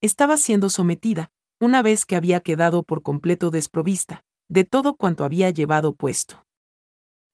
[0.01, 5.49] Estaba siendo sometida, una vez que había quedado por completo desprovista, de todo cuanto había
[5.49, 6.45] llevado puesto.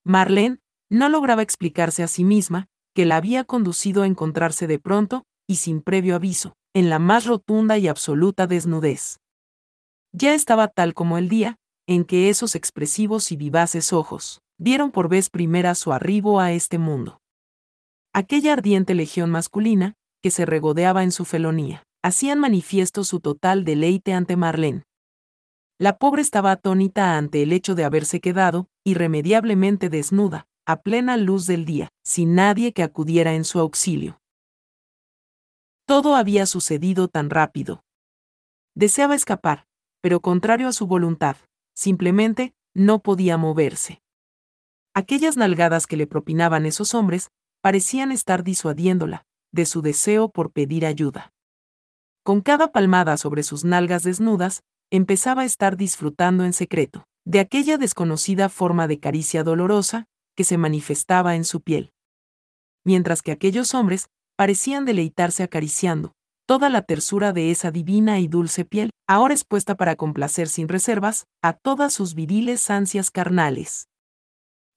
[0.04, 5.26] Marlene no lograba explicarse a sí misma que la había conducido a encontrarse de pronto,
[5.48, 9.20] y sin previo aviso, en la más rotunda y absoluta desnudez.
[10.12, 15.08] Ya estaba tal como el día, en que esos expresivos y vivaces ojos vieron por
[15.08, 17.20] vez primera su arribo a este mundo.
[18.12, 24.14] Aquella ardiente legión masculina, que se regodeaba en su felonía, hacían manifiesto su total deleite
[24.14, 24.84] ante Marlene.
[25.80, 31.48] La pobre estaba atónita ante el hecho de haberse quedado, irremediablemente desnuda, a plena luz
[31.48, 34.22] del día, sin nadie que acudiera en su auxilio.
[35.88, 37.84] Todo había sucedido tan rápido.
[38.76, 39.66] Deseaba escapar,
[40.00, 41.38] pero contrario a su voluntad,
[41.74, 44.04] simplemente, no podía moverse.
[44.94, 50.86] Aquellas nalgadas que le propinaban esos hombres parecían estar disuadiéndola, de su deseo por pedir
[50.86, 51.32] ayuda.
[52.26, 57.78] Con cada palmada sobre sus nalgas desnudas, empezaba a estar disfrutando en secreto, de aquella
[57.78, 61.94] desconocida forma de caricia dolorosa que se manifestaba en su piel.
[62.84, 66.14] Mientras que aquellos hombres parecían deleitarse acariciando
[66.48, 71.28] toda la tersura de esa divina y dulce piel, ahora expuesta para complacer sin reservas
[71.44, 73.88] a todas sus viriles ansias carnales.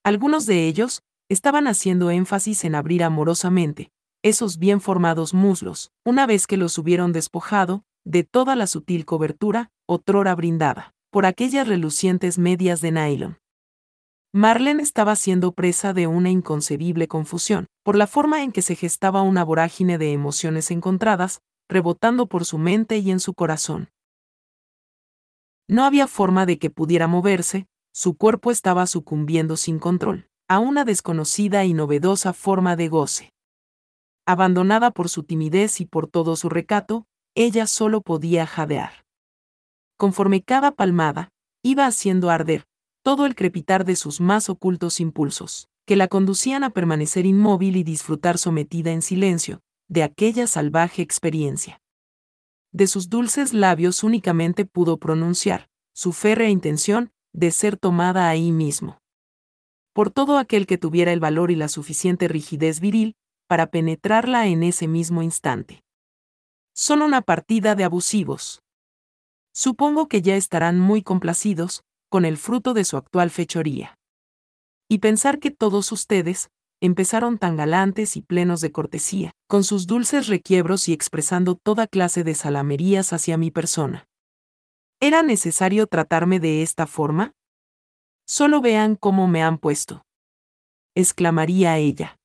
[0.04, 3.90] Algunos de ellos estaban haciendo énfasis en abrir amorosamente,
[4.22, 9.70] esos bien formados muslos, una vez que los hubieron despojado de toda la sutil cobertura,
[9.86, 13.38] otrora brindada, por aquellas relucientes medias de nylon.
[14.32, 19.22] Marlene estaba siendo presa de una inconcebible confusión, por la forma en que se gestaba
[19.22, 23.90] una vorágine de emociones encontradas, rebotando por su mente y en su corazón.
[25.66, 30.84] No había forma de que pudiera moverse, su cuerpo estaba sucumbiendo sin control, a una
[30.84, 33.32] desconocida y novedosa forma de goce
[34.28, 39.06] abandonada por su timidez y por todo su recato, ella solo podía jadear.
[39.96, 41.30] Conforme cada palmada,
[41.62, 42.66] iba haciendo arder
[43.02, 47.84] todo el crepitar de sus más ocultos impulsos, que la conducían a permanecer inmóvil y
[47.84, 51.80] disfrutar sometida en silencio, de aquella salvaje experiencia.
[52.70, 59.00] De sus dulces labios únicamente pudo pronunciar, su férrea intención, de ser tomada ahí mismo.
[59.94, 63.16] Por todo aquel que tuviera el valor y la suficiente rigidez viril,
[63.48, 65.82] para penetrarla en ese mismo instante.
[66.74, 68.62] Son una partida de abusivos.
[69.52, 73.98] Supongo que ya estarán muy complacidos con el fruto de su actual fechoría.
[74.88, 80.28] Y pensar que todos ustedes empezaron tan galantes y plenos de cortesía, con sus dulces
[80.28, 84.06] requiebros y expresando toda clase de salamerías hacia mi persona.
[85.00, 87.32] ¿Era necesario tratarme de esta forma?
[88.26, 90.04] Solo vean cómo me han puesto.
[90.94, 92.17] exclamaría ella.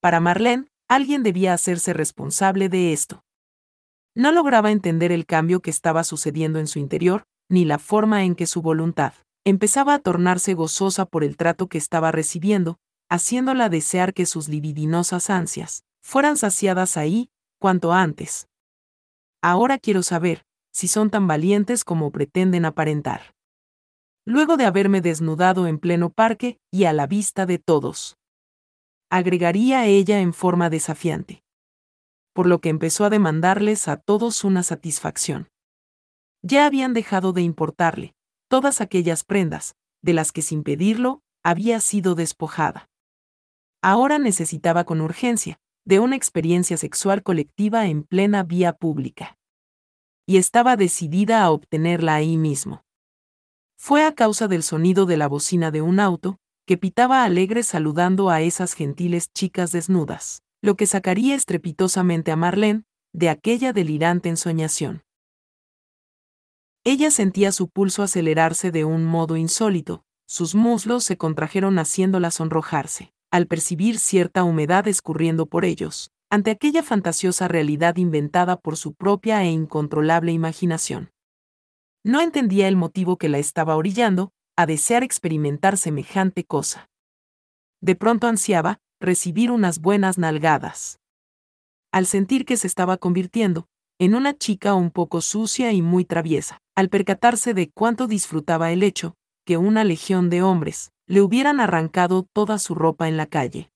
[0.00, 3.22] Para Marlene, alguien debía hacerse responsable de esto.
[4.14, 8.34] No lograba entender el cambio que estaba sucediendo en su interior, ni la forma en
[8.34, 9.12] que su voluntad
[9.44, 12.78] empezaba a tornarse gozosa por el trato que estaba recibiendo,
[13.10, 18.48] haciéndola desear que sus libidinosas ansias fueran saciadas ahí, cuanto antes.
[19.42, 23.34] Ahora quiero saber si son tan valientes como pretenden aparentar.
[24.24, 28.16] Luego de haberme desnudado en pleno parque y a la vista de todos
[29.10, 31.42] agregaría ella en forma desafiante.
[32.32, 35.48] Por lo que empezó a demandarles a todos una satisfacción.
[36.42, 38.14] Ya habían dejado de importarle
[38.48, 42.88] todas aquellas prendas, de las que sin pedirlo, había sido despojada.
[43.82, 49.38] Ahora necesitaba con urgencia, de una experiencia sexual colectiva en plena vía pública.
[50.26, 52.84] Y estaba decidida a obtenerla ahí mismo.
[53.76, 58.30] Fue a causa del sonido de la bocina de un auto, que pitaba alegre saludando
[58.30, 65.02] a esas gentiles chicas desnudas, lo que sacaría estrepitosamente a Marlene de aquella delirante ensoñación.
[66.84, 73.12] Ella sentía su pulso acelerarse de un modo insólito, sus muslos se contrajeron haciéndola sonrojarse,
[73.30, 79.42] al percibir cierta humedad escurriendo por ellos, ante aquella fantasiosa realidad inventada por su propia
[79.42, 81.10] e incontrolable imaginación.
[82.04, 86.90] No entendía el motivo que la estaba orillando, a desear experimentar semejante cosa.
[87.80, 91.00] De pronto ansiaba recibir unas buenas nalgadas.
[91.92, 93.66] Al sentir que se estaba convirtiendo
[93.98, 98.82] en una chica un poco sucia y muy traviesa, al percatarse de cuánto disfrutaba el
[98.82, 103.70] hecho que una legión de hombres le hubieran arrancado toda su ropa en la calle.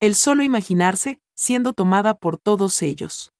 [0.00, 3.32] El solo imaginarse siendo tomada por todos ellos.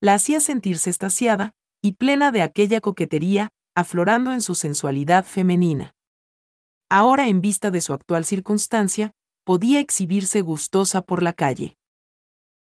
[0.00, 5.94] La hacía sentirse estasiada y plena de aquella coquetería aflorando en su sensualidad femenina.
[6.90, 9.12] Ahora en vista de su actual circunstancia,
[9.44, 11.76] podía exhibirse gustosa por la calle.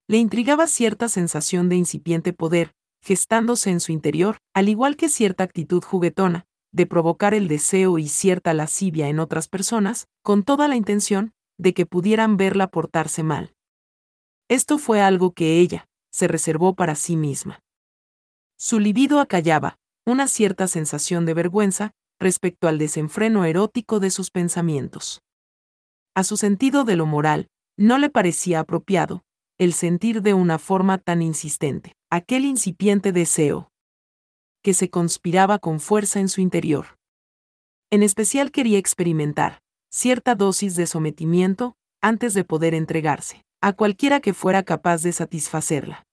[0.08, 5.44] Le intrigaba cierta sensación de incipiente poder, gestándose en su interior, al igual que cierta
[5.44, 10.76] actitud juguetona, de provocar el deseo y cierta lascivia en otras personas, con toda la
[10.76, 13.56] intención de que pudieran verla portarse mal.
[14.50, 17.64] Esto fue algo que ella se reservó para sí misma.
[18.56, 25.22] Su libido acallaba, una cierta sensación de vergüenza respecto al desenfreno erótico de sus pensamientos.
[26.16, 29.26] A su sentido de lo moral, no le parecía apropiado
[29.60, 33.70] el sentir de una forma tan insistente aquel incipiente deseo
[34.64, 36.98] que se conspiraba con fuerza en su interior.
[37.92, 44.34] En especial quería experimentar cierta dosis de sometimiento antes de poder entregarse a cualquiera que
[44.34, 46.06] fuera capaz de satisfacerla.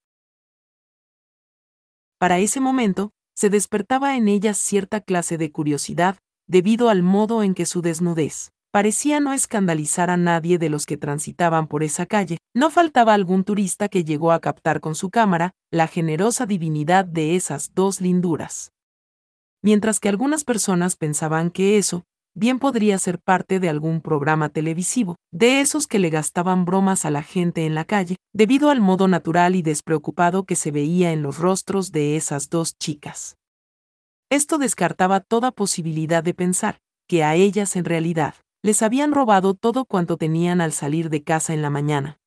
[2.18, 7.54] Para ese momento, se despertaba en ella cierta clase de curiosidad, debido al modo en
[7.54, 12.38] que su desnudez parecía no escandalizar a nadie de los que transitaban por esa calle.
[12.56, 17.36] No faltaba algún turista que llegó a captar con su cámara la generosa divinidad de
[17.36, 18.72] esas dos linduras.
[19.62, 22.02] Mientras que algunas personas pensaban que eso,
[22.34, 27.10] bien podría ser parte de algún programa televisivo, de esos que le gastaban bromas a
[27.10, 31.22] la gente en la calle, debido al modo natural y despreocupado que se veía en
[31.22, 33.36] los rostros de esas dos chicas.
[34.30, 39.84] Esto descartaba toda posibilidad de pensar que a ellas en realidad les habían robado todo
[39.84, 42.18] cuanto tenían al salir de casa en la mañana.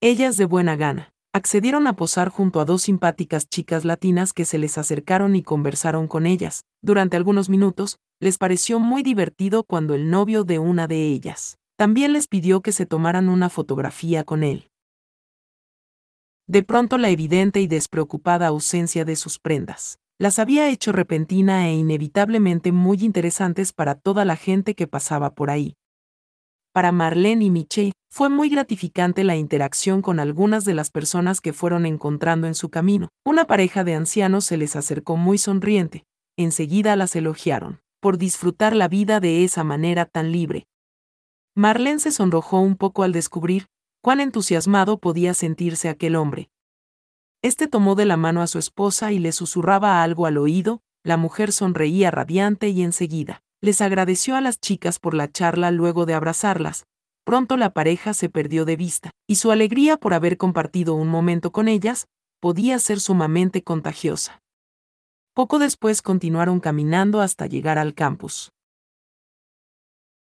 [0.00, 4.58] Ellas de buena gana, accedieron a posar junto a dos simpáticas chicas latinas que se
[4.58, 6.64] les acercaron y conversaron con ellas.
[6.82, 12.12] Durante algunos minutos, les pareció muy divertido cuando el novio de una de ellas también
[12.12, 14.70] les pidió que se tomaran una fotografía con él.
[16.46, 21.74] De pronto la evidente y despreocupada ausencia de sus prendas las había hecho repentina e
[21.74, 25.74] inevitablemente muy interesantes para toda la gente que pasaba por ahí.
[26.72, 31.52] Para Marlene y Michelle, fue muy gratificante la interacción con algunas de las personas que
[31.52, 33.08] fueron encontrando en su camino.
[33.24, 36.04] Una pareja de ancianos se les acercó muy sonriente,
[36.38, 40.66] enseguida las elogiaron, por disfrutar la vida de esa manera tan libre.
[41.54, 43.66] Marlene se sonrojó un poco al descubrir
[44.02, 46.50] cuán entusiasmado podía sentirse aquel hombre,
[47.42, 51.16] este tomó de la mano a su esposa y le susurraba algo al oído, la
[51.16, 56.14] mujer sonreía radiante y enseguida les agradeció a las chicas por la charla luego de
[56.14, 56.84] abrazarlas.
[57.24, 61.52] Pronto la pareja se perdió de vista, y su alegría por haber compartido un momento
[61.52, 62.08] con ellas
[62.40, 64.42] podía ser sumamente contagiosa.
[65.32, 68.50] Poco después continuaron caminando hasta llegar al campus.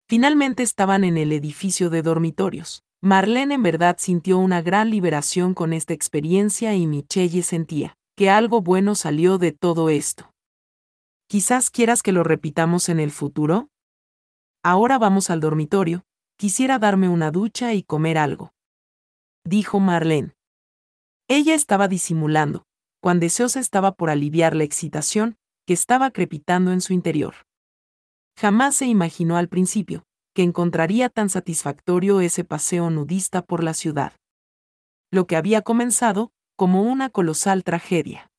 [0.10, 2.84] Finalmente estaban en el edificio de dormitorios.
[3.02, 8.62] Marlene en verdad sintió una gran liberación con esta experiencia y Michelle sentía que algo
[8.62, 10.29] bueno salió de todo esto.
[11.30, 13.70] Quizás quieras que lo repitamos en el futuro.
[14.64, 16.04] Ahora vamos al dormitorio,
[16.38, 18.52] quisiera darme una ducha y comer algo.
[19.46, 20.34] Dijo Marlene.
[21.28, 22.66] Ella estaba disimulando,
[23.00, 27.36] cuán deseosa estaba por aliviar la excitación que estaba crepitando en su interior.
[28.36, 34.14] Jamás se imaginó al principio que encontraría tan satisfactorio ese paseo nudista por la ciudad.
[35.12, 38.32] Lo que había comenzado como una colosal tragedia.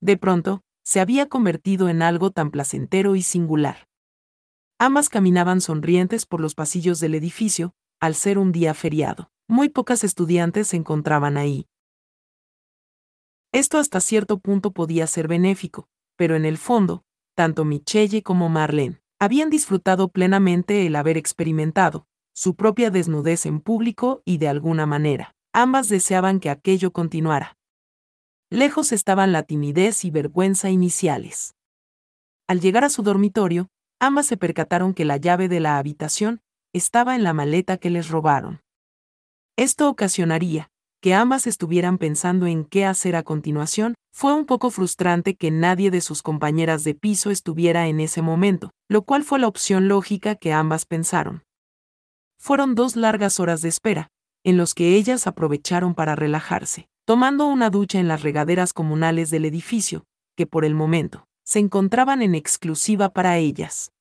[0.00, 3.88] De pronto, se había convertido en algo tan placentero y singular.
[4.78, 9.30] Ambas caminaban sonrientes por los pasillos del edificio, al ser un día feriado.
[9.48, 11.66] Muy pocas estudiantes se encontraban ahí.
[13.52, 19.00] Esto hasta cierto punto podía ser benéfico, pero en el fondo, tanto Michelle como Marlene
[19.18, 25.34] habían disfrutado plenamente el haber experimentado su propia desnudez en público y de alguna manera,
[25.52, 27.56] ambas deseaban que aquello continuara.
[28.50, 31.54] Lejos estaban la timidez y vergüenza iniciales.
[32.46, 33.68] Al llegar a su dormitorio,
[34.00, 36.40] ambas se percataron que la llave de la habitación
[36.72, 38.60] estaba en la maleta que les robaron.
[39.56, 40.70] Esto ocasionaría
[41.00, 45.90] que ambas estuvieran pensando en qué hacer a continuación, fue un poco frustrante que nadie
[45.90, 50.34] de sus compañeras de piso estuviera en ese momento, lo cual fue la opción lógica
[50.34, 51.44] que ambas pensaron.
[52.40, 54.08] Fueron dos largas horas de espera,
[54.42, 59.44] en los que ellas aprovecharon para relajarse, tomando una ducha en las regaderas comunales del
[59.44, 60.04] edificio,
[60.36, 63.92] que por el momento se encontraban en exclusiva para ellas.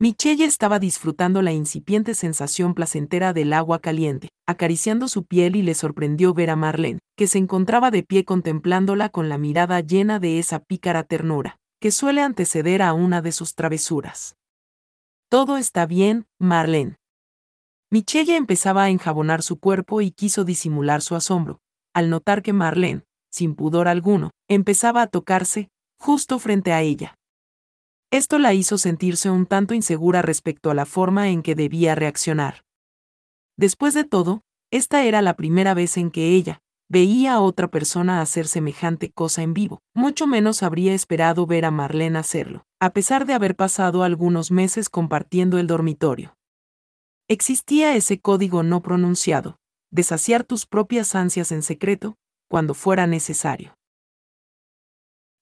[0.00, 5.74] Michelle estaba disfrutando la incipiente sensación placentera del agua caliente, acariciando su piel y le
[5.74, 10.38] sorprendió ver a Marlene, que se encontraba de pie contemplándola con la mirada llena de
[10.38, 14.34] esa pícara ternura, que suele anteceder a una de sus travesuras.
[15.28, 16.96] Todo está bien, Marlene.
[17.90, 21.60] Michelle empezaba a enjabonar su cuerpo y quiso disimular su asombro,
[21.94, 27.14] al notar que Marlene, sin pudor alguno, empezaba a tocarse, justo frente a ella.
[28.10, 32.62] Esto la hizo sentirse un tanto insegura respecto a la forma en que debía reaccionar.
[33.56, 36.60] Después de todo, esta era la primera vez en que ella,
[36.90, 39.80] veía a otra persona hacer semejante cosa en vivo.
[39.94, 44.90] Mucho menos habría esperado ver a Marlene hacerlo, a pesar de haber pasado algunos meses
[44.90, 46.37] compartiendo el dormitorio.
[47.30, 49.58] Existía ese código no pronunciado,
[49.90, 52.16] de saciar tus propias ansias en secreto,
[52.48, 53.76] cuando fuera necesario.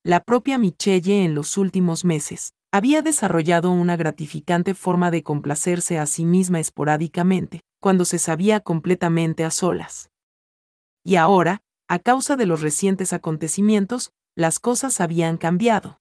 [0.03, 6.07] La propia Michelle en los últimos meses había desarrollado una gratificante forma de complacerse a
[6.07, 10.11] sí misma esporádicamente, cuando se sabía completamente a solas.
[11.05, 16.01] Y ahora, a causa de los recientes acontecimientos, las cosas habían cambiado.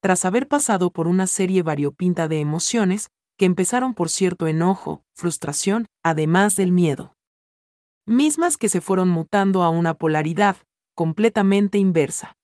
[0.00, 5.86] Tras haber pasado por una serie variopinta de emociones, que empezaron por cierto enojo, frustración,
[6.02, 7.14] además del miedo.
[8.06, 10.56] Mismas que se fueron mutando a una polaridad,
[10.94, 12.36] completamente inversa.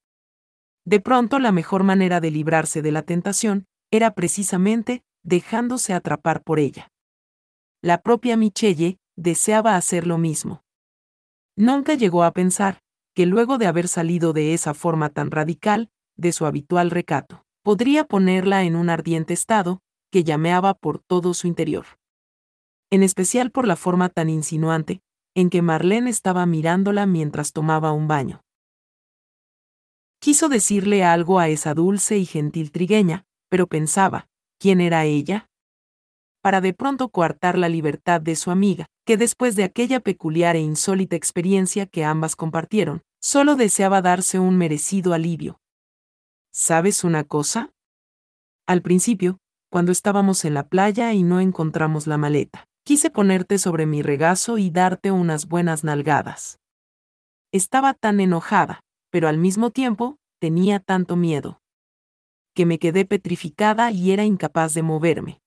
[0.84, 6.59] De pronto la mejor manera de librarse de la tentación era precisamente dejándose atrapar por
[6.59, 6.90] ella.
[7.80, 10.62] La propia Michelle deseaba hacer lo mismo.
[11.57, 12.80] Nunca llegó a pensar
[13.14, 18.05] que luego de haber salido de esa forma tan radical, de su habitual recato, podría
[18.05, 19.80] ponerla en un ardiente estado
[20.13, 21.87] que llameaba por todo su interior.
[22.91, 25.01] En especial por la forma tan insinuante
[25.35, 28.43] en que Marlene estaba mirándola mientras tomaba un baño.
[30.21, 35.49] Quiso decirle algo a esa dulce y gentil trigueña, pero pensaba, ¿quién era ella?
[36.43, 40.61] Para de pronto coartar la libertad de su amiga, que después de aquella peculiar e
[40.61, 45.59] insólita experiencia que ambas compartieron, solo deseaba darse un merecido alivio.
[46.53, 47.73] ¿Sabes una cosa?
[48.67, 49.39] Al principio,
[49.73, 54.59] cuando estábamos en la playa y no encontramos la maleta, quise ponerte sobre mi regazo
[54.59, 56.61] y darte unas buenas nalgadas.
[57.53, 61.62] Estaba tan enojada, pero al mismo tiempo, tenía tanto miedo.
[62.55, 65.41] Que me quedé petrificada y era incapaz de moverme.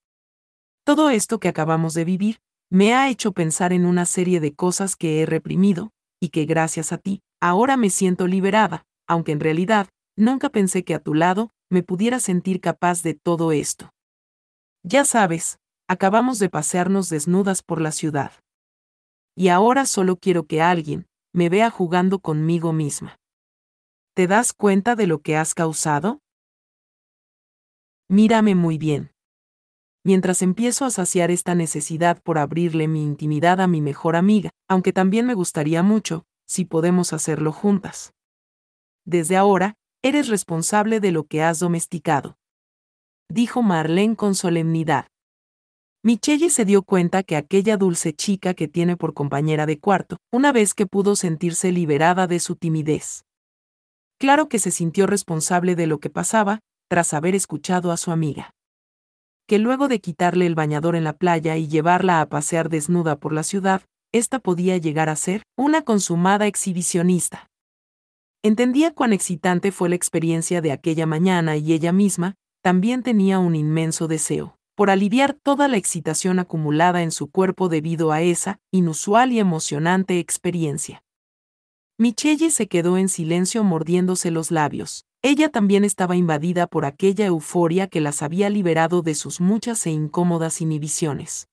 [0.83, 2.39] Todo esto que acabamos de vivir,
[2.71, 6.91] me ha hecho pensar en una serie de cosas que he reprimido, y que gracias
[6.91, 11.51] a ti, ahora me siento liberada, aunque en realidad, nunca pensé que a tu lado,
[11.69, 13.91] me pudiera sentir capaz de todo esto.
[14.87, 15.57] Ya sabes,
[15.87, 18.31] acabamos de pasearnos desnudas por la ciudad.
[19.35, 23.17] Y ahora solo quiero que alguien, me vea jugando conmigo misma.
[24.13, 26.19] ¿Te das cuenta de lo que has causado?
[28.07, 29.11] Mírame muy bien.
[30.03, 34.93] Mientras empiezo a saciar esta necesidad por abrirle mi intimidad a mi mejor amiga, aunque
[34.93, 38.13] también me gustaría mucho, si podemos hacerlo juntas.
[39.03, 39.73] Desde ahora,
[40.03, 42.37] eres responsable de lo que has domesticado.
[43.29, 45.07] Dijo Marlene con solemnidad.
[46.03, 50.51] Michelle se dio cuenta que aquella dulce chica que tiene por compañera de cuarto, una
[50.51, 53.25] vez que pudo sentirse liberada de su timidez,
[54.17, 56.59] Claro que se sintió responsable de lo que pasaba,
[56.89, 58.51] tras haber escuchado a su amiga.
[59.47, 63.33] Que luego de quitarle el bañador en la playa y llevarla a pasear desnuda por
[63.33, 67.47] la ciudad, ésta podía llegar a ser una consumada exhibicionista.
[68.41, 72.35] Entendía cuán excitante fue la experiencia de aquella mañana y ella misma
[72.65, 78.11] también tenía un inmenso deseo por aliviar toda la excitación acumulada en su cuerpo debido
[78.11, 81.03] a esa inusual y emocionante experiencia.
[81.99, 85.05] Michelle se quedó en silencio mordiéndose los labios.
[85.21, 89.91] Ella también estaba invadida por aquella euforia que las había liberado de sus muchas e
[89.91, 91.47] incómodas inhibiciones.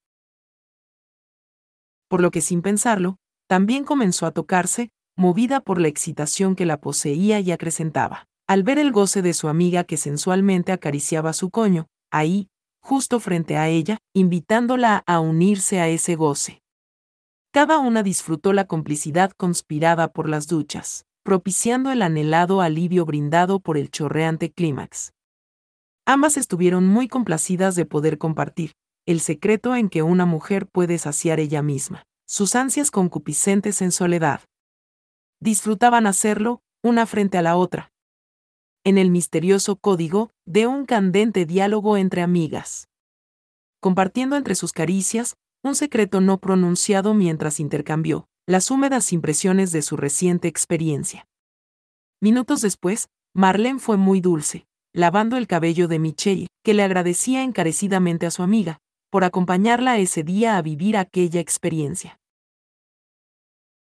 [2.08, 6.80] Por lo que sin pensarlo, también comenzó a tocarse, movida por la excitación que la
[6.80, 8.28] poseía y acrecentaba.
[8.46, 12.48] Al ver el goce de su amiga que sensualmente acariciaba su coño, ahí,
[12.80, 16.62] justo frente a ella, invitándola a unirse a ese goce.
[17.52, 23.76] Cada una disfrutó la complicidad conspirada por las duchas, propiciando el anhelado alivio brindado por
[23.76, 25.12] el chorreante clímax.
[26.04, 28.72] Ambas estuvieron muy complacidas de poder compartir
[29.06, 34.40] el secreto en que una mujer puede saciar ella misma, sus ansias concupiscentes en soledad.
[35.40, 37.91] Disfrutaban hacerlo, una frente a la otra.
[38.84, 42.88] En el misterioso código de un candente diálogo entre amigas.
[43.80, 49.96] Compartiendo entre sus caricias, un secreto no pronunciado mientras intercambió las húmedas impresiones de su
[49.96, 51.28] reciente experiencia.
[52.20, 58.26] Minutos después, Marlene fue muy dulce, lavando el cabello de Michelle, que le agradecía encarecidamente
[58.26, 58.80] a su amiga,
[59.10, 62.18] por acompañarla ese día a vivir aquella experiencia.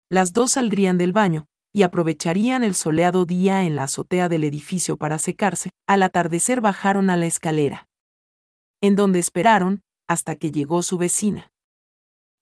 [0.09, 4.95] Las dos saldrían del baño, y aprovecharían el soleado día en la azotea del edificio
[4.95, 7.87] para secarse, al atardecer bajaron a la escalera.
[8.79, 11.51] En donde esperaron, hasta que llegó su vecina.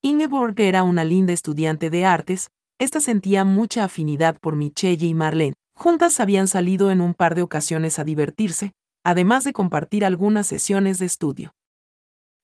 [0.01, 5.53] Ingeborg era una linda estudiante de artes, esta sentía mucha afinidad por Michelle y Marlene.
[5.75, 8.73] Juntas habían salido en un par de ocasiones a divertirse,
[9.05, 11.53] además de compartir algunas sesiones de estudio.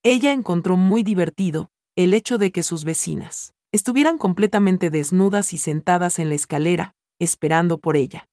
[0.03, 6.19] Ella encontró muy divertido el hecho de que sus vecinas estuvieran completamente desnudas y sentadas
[6.19, 8.27] en la escalera, esperando por ella.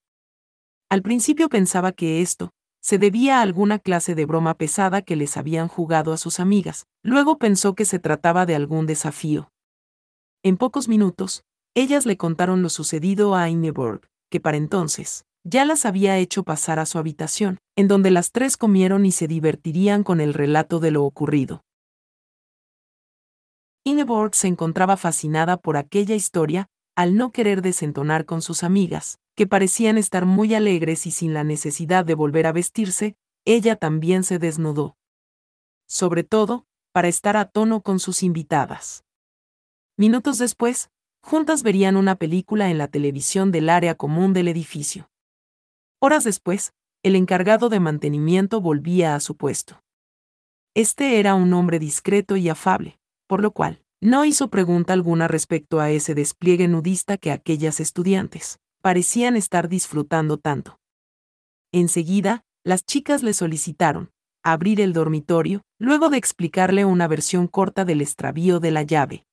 [0.91, 5.37] Al principio pensaba que esto se debía a alguna clase de broma pesada que les
[5.37, 9.51] habían jugado a sus amigas, luego pensó que se trataba de algún desafío.
[10.43, 15.87] En pocos minutos, ellas le contaron lo sucedido a Ingeborg, que para entonces ya las
[15.87, 20.20] había hecho pasar a su habitación, en donde las tres comieron y se divertirían con
[20.20, 21.64] el relato de lo ocurrido.
[23.87, 29.47] Ingeborg se encontraba fascinada por aquella historia, al no querer desentonar con sus amigas, que
[29.47, 34.39] parecían estar muy alegres y sin la necesidad de volver a vestirse, ella también se
[34.39, 34.97] desnudó.
[35.87, 39.05] Sobre todo, para estar a tono con sus invitadas.
[39.99, 40.91] Minutos después,
[41.22, 45.11] juntas verían una película en la televisión del área común del edificio.
[46.01, 46.72] Horas después,
[47.03, 49.82] el encargado de mantenimiento volvía a su puesto.
[50.74, 55.80] Este era un hombre discreto y afable, por lo cual, no hizo pregunta alguna respecto
[55.80, 60.78] a ese despliegue nudista que aquellas estudiantes parecían estar disfrutando tanto.
[61.72, 64.10] Enseguida, las chicas le solicitaron
[64.44, 69.24] abrir el dormitorio, luego de explicarle una versión corta del extravío de la llave.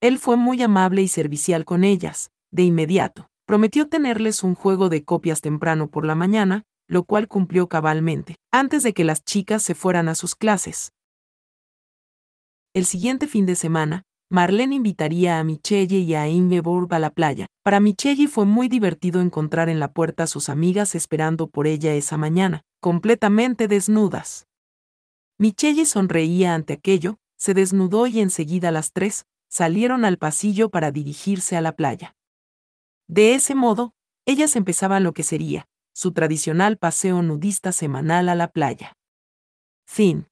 [0.00, 5.04] Él fue muy amable y servicial con ellas, de inmediato, prometió tenerles un juego de
[5.04, 9.76] copias temprano por la mañana, lo cual cumplió cabalmente, antes de que las chicas se
[9.76, 10.92] fueran a sus clases.
[12.76, 17.46] El siguiente fin de semana, Marlene invitaría a Michelle y a Ingeborg a la playa.
[17.62, 21.94] Para Michelle fue muy divertido encontrar en la puerta a sus amigas esperando por ella
[21.94, 24.46] esa mañana, completamente desnudas.
[25.38, 31.56] Michelle sonreía ante aquello, se desnudó y enseguida las tres salieron al pasillo para dirigirse
[31.56, 32.14] a la playa.
[33.08, 33.94] De ese modo,
[34.26, 38.92] ellas empezaban lo que sería su tradicional paseo nudista semanal a la playa.
[39.86, 40.26] Fin.